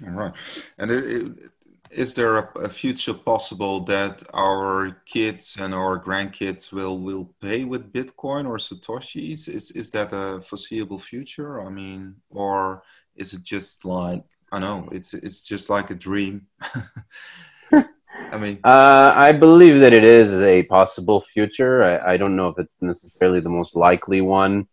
All 0.06 0.12
right, 0.12 0.34
and 0.78 0.90
it, 0.90 1.04
it, 1.04 1.50
is 1.90 2.14
there 2.14 2.38
a, 2.38 2.58
a, 2.60 2.68
future 2.68 3.14
possible 3.14 3.80
that 3.84 4.22
our 4.34 5.02
kids 5.06 5.56
and 5.60 5.74
our 5.74 6.02
grandkids 6.02 6.72
will 6.72 6.98
will 6.98 7.30
pay 7.40 7.64
with 7.64 7.92
Bitcoin 7.92 8.46
or 8.46 8.58
satoshis? 8.58 9.48
Is 9.48 9.70
is 9.70 9.90
that 9.90 10.12
a 10.12 10.40
foreseeable 10.40 10.98
future? 10.98 11.60
I 11.60 11.70
mean, 11.70 12.16
or 12.30 12.82
is 13.16 13.32
it 13.32 13.42
just 13.42 13.84
like 13.84 14.24
I 14.52 14.58
know 14.58 14.88
it's 14.92 15.14
it's 15.14 15.40
just 15.40 15.70
like 15.70 15.90
a 15.90 15.94
dream? 15.94 16.46
I 17.72 18.38
mean, 18.38 18.58
uh, 18.64 19.12
I 19.14 19.32
believe 19.32 19.80
that 19.80 19.92
it 19.92 20.04
is 20.04 20.40
a 20.42 20.62
possible 20.64 21.20
future. 21.20 21.84
I, 21.84 22.14
I 22.14 22.16
don't 22.16 22.36
know 22.36 22.48
if 22.48 22.58
it's 22.58 22.82
necessarily 22.82 23.40
the 23.40 23.48
most 23.48 23.76
likely 23.76 24.20
one. 24.20 24.66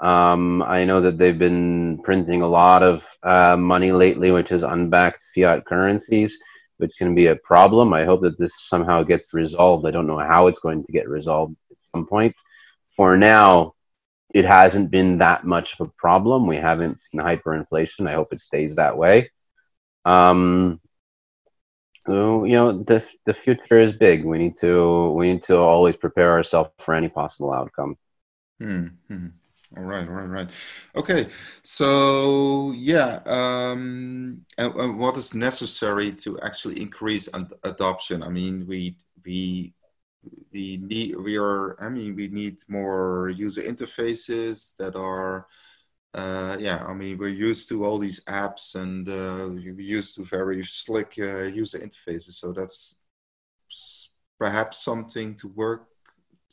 Um, 0.00 0.62
I 0.62 0.84
know 0.84 1.00
that 1.00 1.18
they've 1.18 1.38
been 1.38 2.00
printing 2.04 2.42
a 2.42 2.48
lot 2.48 2.82
of 2.82 3.04
uh, 3.22 3.56
money 3.56 3.92
lately, 3.92 4.30
which 4.30 4.52
is 4.52 4.62
unbacked 4.62 5.22
fiat 5.34 5.64
currencies 5.64 6.38
which 6.78 6.96
can 6.96 7.14
be 7.14 7.26
a 7.26 7.36
problem. 7.36 7.92
I 7.92 8.04
hope 8.04 8.22
that 8.22 8.38
this 8.38 8.52
somehow 8.56 9.02
gets 9.02 9.34
resolved. 9.34 9.86
I 9.86 9.90
don't 9.90 10.06
know 10.06 10.18
how 10.18 10.46
it's 10.46 10.60
going 10.60 10.84
to 10.84 10.92
get 10.92 11.08
resolved 11.08 11.56
at 11.70 11.76
some 11.90 12.06
point. 12.06 12.34
For 12.96 13.16
now, 13.16 13.74
it 14.32 14.44
hasn't 14.44 14.90
been 14.90 15.18
that 15.18 15.44
much 15.44 15.74
of 15.74 15.88
a 15.88 15.92
problem. 15.98 16.46
We 16.46 16.56
haven't 16.56 16.98
seen 17.10 17.20
hyperinflation. 17.20 18.08
I 18.08 18.14
hope 18.14 18.32
it 18.32 18.40
stays 18.40 18.76
that 18.76 18.96
way. 18.96 19.30
Um, 20.04 20.80
you 22.06 22.52
know, 22.52 22.82
the 22.84 23.04
the 23.26 23.34
future 23.34 23.80
is 23.80 23.94
big. 23.94 24.24
We 24.24 24.38
need 24.38 24.54
to 24.60 25.10
we 25.10 25.32
need 25.32 25.42
to 25.44 25.58
always 25.58 25.96
prepare 25.96 26.32
ourselves 26.32 26.70
for 26.78 26.94
any 26.94 27.08
possible 27.08 27.52
outcome. 27.52 27.98
Hmm. 28.60 29.28
All 29.76 29.82
right, 29.84 30.08
all 30.08 30.14
right, 30.14 30.24
right. 30.28 30.50
Okay, 30.96 31.28
so 31.62 32.72
yeah, 32.72 33.20
um, 33.26 34.44
and, 34.56 34.74
and 34.74 34.98
what 34.98 35.16
is 35.18 35.34
necessary 35.34 36.10
to 36.24 36.40
actually 36.40 36.80
increase 36.80 37.28
ad- 37.34 37.52
adoption? 37.64 38.22
I 38.22 38.30
mean, 38.30 38.66
we 38.66 38.96
we 39.26 39.74
we 40.52 40.78
need 40.78 41.16
we 41.16 41.38
are. 41.38 41.80
I 41.82 41.88
mean, 41.90 42.16
we 42.16 42.28
need 42.28 42.58
more 42.68 43.30
user 43.30 43.62
interfaces 43.62 44.76
that 44.78 44.96
are. 44.96 45.46
Uh, 46.14 46.56
yeah, 46.60 46.84
I 46.86 46.94
mean, 46.94 47.18
we're 47.18 47.28
used 47.28 47.68
to 47.70 47.84
all 47.84 47.98
these 47.98 48.24
apps 48.24 48.74
and 48.76 49.08
uh, 49.08 49.48
we're 49.50 49.80
used 49.80 50.16
to 50.16 50.24
very 50.24 50.64
slick 50.64 51.14
uh, 51.18 51.44
user 51.44 51.78
interfaces. 51.78 52.34
So 52.34 52.52
that's 52.52 52.96
perhaps 54.38 54.82
something 54.82 55.34
to 55.36 55.48
work 55.48 55.88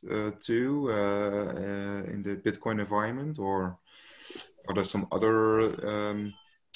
uh, 0.09 0.31
uh, 0.31 0.91
uh, 0.91 2.03
in 2.13 2.23
the 2.23 2.41
Bitcoin 2.45 2.79
environment, 2.79 3.39
or 3.39 3.77
are 4.67 4.75
there 4.75 4.83
some 4.83 5.07
other 5.11 5.61
um, 5.87 6.33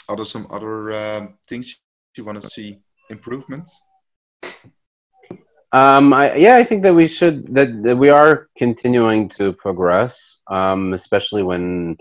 are 0.08 0.16
there 0.16 0.26
some 0.26 0.48
other 0.50 0.94
um, 0.94 1.38
things 1.48 1.80
you 2.18 2.24
want 2.24 2.42
to 2.42 2.48
see 2.48 2.80
improvements? 3.10 3.80
Um, 5.72 6.14
I, 6.14 6.36
yeah, 6.36 6.56
I 6.56 6.64
think 6.64 6.82
that 6.84 6.96
we 6.96 7.08
should 7.08 7.54
that, 7.54 7.84
that 7.84 7.96
we 7.96 8.10
are 8.10 8.48
continuing 8.58 9.30
to 9.38 9.54
progress, 9.54 10.42
um, 10.48 10.94
especially 10.94 11.44
when 11.44 11.98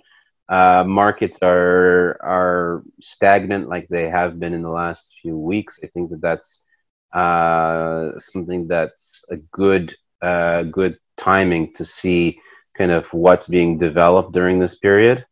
uh, 0.48 0.84
markets 0.86 1.38
are 1.42 2.18
are 2.22 2.82
stagnant 3.00 3.68
like 3.68 3.86
they 3.88 4.08
have 4.08 4.40
been 4.40 4.54
in 4.54 4.62
the 4.62 4.70
last 4.70 5.14
few 5.20 5.36
weeks. 5.36 5.80
I 5.84 5.88
think 5.88 6.10
that 6.10 6.22
that's 6.22 6.64
uh, 7.12 8.18
something 8.32 8.68
that's 8.68 9.24
a 9.30 9.36
good 9.36 9.94
uh, 10.22 10.62
good 10.64 10.98
timing 11.16 11.74
to 11.74 11.84
see 11.84 12.40
kind 12.76 12.90
of 12.90 13.06
what's 13.12 13.48
being 13.48 13.78
developed 13.78 14.32
during 14.32 14.58
this 14.58 14.78
period. 14.78 15.26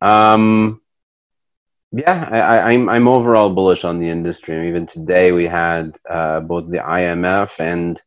Um, 0.00 0.80
yeah, 1.92 2.28
I, 2.30 2.72
am 2.72 2.88
I'm, 2.88 2.88
I'm 2.88 3.08
overall 3.08 3.50
bullish 3.50 3.84
on 3.84 3.98
the 3.98 4.08
industry. 4.08 4.68
Even 4.68 4.86
today, 4.86 5.32
we 5.32 5.44
had 5.44 5.96
uh, 6.08 6.40
both 6.40 6.70
the 6.70 6.78
IMF 6.78 7.58
and 7.58 8.00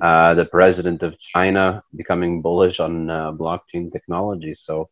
uh, 0.00 0.34
the 0.34 0.44
president 0.44 1.02
of 1.02 1.18
China 1.18 1.82
becoming 1.96 2.42
bullish 2.42 2.80
on 2.80 3.08
uh, 3.08 3.32
blockchain 3.32 3.90
technology. 3.90 4.54
So 4.54 4.90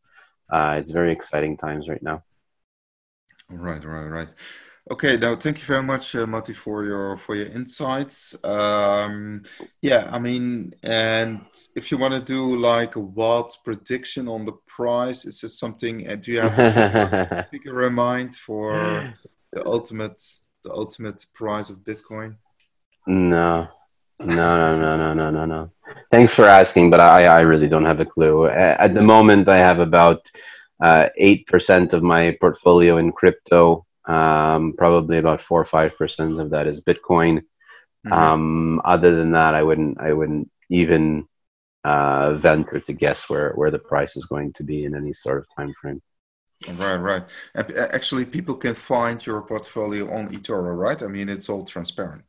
uh, 0.50 0.76
it's 0.78 0.90
very 0.90 1.12
exciting 1.12 1.56
times 1.56 1.88
right 1.88 2.02
now. 2.02 2.24
Right, 3.50 3.84
right, 3.84 4.06
right. 4.06 4.28
Okay, 4.90 5.18
now 5.18 5.36
thank 5.36 5.58
you 5.58 5.64
very 5.64 5.82
much, 5.82 6.14
uh, 6.14 6.26
Mati, 6.26 6.54
for 6.54 6.82
your 6.84 7.18
for 7.18 7.34
your 7.34 7.48
insights. 7.48 8.34
Um, 8.42 9.42
yeah, 9.82 10.08
I 10.10 10.18
mean, 10.18 10.74
and 10.82 11.42
if 11.76 11.90
you 11.90 11.98
want 11.98 12.14
to 12.14 12.20
do 12.20 12.56
like 12.56 12.96
a 12.96 13.00
wild 13.00 13.54
prediction 13.64 14.28
on 14.28 14.46
the 14.46 14.56
price, 14.66 15.26
is 15.26 15.42
this 15.42 15.58
something? 15.58 16.08
Uh, 16.08 16.16
do 16.16 16.32
you 16.32 16.40
have 16.40 16.58
a 16.58 17.46
figure 17.50 17.84
in 17.84 17.92
mind 17.92 18.34
for 18.34 19.14
the 19.52 19.66
ultimate 19.66 20.22
the 20.64 20.72
ultimate 20.72 21.24
price 21.34 21.68
of 21.68 21.78
Bitcoin? 21.78 22.36
No, 23.06 23.68
no, 24.20 24.26
no, 24.26 24.80
no, 24.80 24.96
no, 24.96 25.12
no, 25.12 25.30
no, 25.30 25.44
no. 25.44 25.70
Thanks 26.10 26.32
for 26.32 26.46
asking, 26.46 26.88
but 26.88 27.00
I 27.00 27.24
I 27.24 27.40
really 27.40 27.68
don't 27.68 27.84
have 27.84 28.00
a 28.00 28.06
clue. 28.06 28.46
At 28.46 28.94
the 28.94 29.02
moment, 29.02 29.50
I 29.50 29.58
have 29.58 29.80
about 29.80 30.22
uh, 30.80 31.08
eight 31.16 31.44
uh, 31.46 31.50
percent 31.50 31.92
of 31.92 32.02
my 32.02 32.36
portfolio 32.40 32.96
in 32.96 33.12
crypto. 33.12 33.84
Um, 34.08 34.72
probably 34.76 35.18
about 35.18 35.42
four 35.42 35.60
or 35.60 35.66
five 35.66 35.96
percent 35.96 36.40
of 36.40 36.50
that 36.50 36.66
is 36.66 36.82
Bitcoin. 36.82 37.42
Mm-hmm. 38.06 38.12
Um, 38.12 38.80
other 38.84 39.14
than 39.14 39.32
that, 39.32 39.54
I 39.54 39.62
wouldn't 39.62 40.00
I 40.00 40.12
wouldn't 40.12 40.50
even 40.70 41.28
uh, 41.84 42.32
venture 42.34 42.80
to 42.80 42.92
guess 42.92 43.28
where 43.28 43.52
where 43.52 43.70
the 43.70 43.78
price 43.78 44.16
is 44.16 44.24
going 44.24 44.52
to 44.54 44.64
be 44.64 44.84
in 44.84 44.96
any 44.96 45.12
sort 45.12 45.38
of 45.38 45.46
time 45.54 45.74
frame. 45.80 46.00
Right, 46.66 46.96
right. 46.96 47.22
Actually, 47.54 48.24
people 48.24 48.56
can 48.56 48.74
find 48.74 49.24
your 49.24 49.42
portfolio 49.42 50.10
on 50.12 50.28
eToro, 50.30 50.76
right? 50.76 51.00
I 51.00 51.06
mean, 51.06 51.28
it's 51.28 51.48
all 51.48 51.64
transparent. 51.64 52.24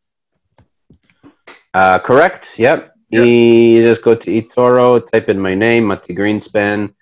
Uh, 1.74 1.98
correct. 2.00 2.48
Yep. 2.58 2.94
yep. 3.10 3.26
You 3.26 3.84
just 3.84 4.04
go 4.04 4.14
to 4.14 4.30
eToro, 4.42 5.10
type 5.10 5.30
in 5.30 5.40
my 5.40 5.56
name, 5.56 5.86
Mati 5.86 6.14
Greenspan, 6.14 6.94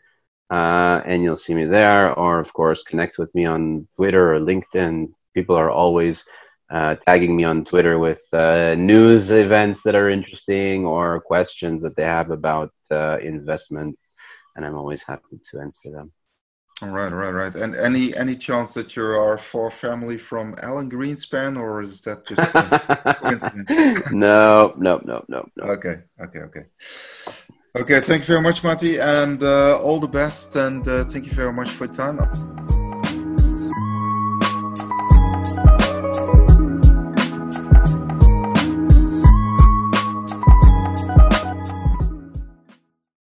uh, 0.49 1.01
and 1.05 1.23
you'll 1.23 1.35
see 1.35 1.53
me 1.53 1.65
there. 1.65 2.13
Or, 2.13 2.39
of 2.39 2.53
course, 2.53 2.83
connect 2.83 3.17
with 3.17 3.33
me 3.35 3.45
on 3.45 3.87
Twitter 3.95 4.35
or 4.35 4.39
LinkedIn. 4.39 5.11
People 5.33 5.55
are 5.55 5.69
always 5.69 6.25
uh, 6.69 6.95
tagging 7.07 7.35
me 7.35 7.43
on 7.43 7.63
Twitter 7.63 7.99
with 7.99 8.21
uh, 8.33 8.75
news 8.75 9.31
events 9.31 9.83
that 9.83 9.95
are 9.95 10.09
interesting 10.09 10.85
or 10.85 11.21
questions 11.21 11.83
that 11.83 11.95
they 11.95 12.03
have 12.03 12.31
about 12.31 12.71
uh, 12.91 13.17
investment, 13.21 13.97
and 14.55 14.65
I'm 14.65 14.75
always 14.75 14.99
happy 15.05 15.39
to 15.51 15.59
answer 15.59 15.91
them. 15.91 16.11
All 16.81 16.89
right, 16.89 17.11
right, 17.11 17.33
right. 17.33 17.55
And 17.55 17.75
any 17.75 18.15
any 18.15 18.35
chance 18.35 18.75
that 18.75 18.95
you 18.95 19.03
are 19.03 19.37
for 19.39 19.71
family 19.71 20.17
from 20.17 20.55
Alan 20.61 20.91
Greenspan, 20.91 21.57
or 21.59 21.81
is 21.81 22.01
that 22.01 22.27
just 22.27 22.41
coincidence? 23.19 24.11
no, 24.11 24.75
no, 24.77 25.01
no, 25.03 25.25
no, 25.27 25.49
no. 25.55 25.63
Okay, 25.63 26.03
okay, 26.21 26.39
okay. 26.39 26.65
Okay, 27.75 27.99
thank 27.99 28.21
you 28.21 28.27
very 28.27 28.41
much, 28.41 28.63
Mati, 28.63 28.97
and 28.97 29.43
uh, 29.43 29.79
all 29.79 29.99
the 29.99 30.07
best. 30.07 30.55
And 30.55 30.87
uh, 30.87 31.03
thank 31.05 31.25
you 31.25 31.33
very 31.33 31.53
much 31.53 31.69
for 31.69 31.85
your 31.85 31.93
time. 31.93 32.76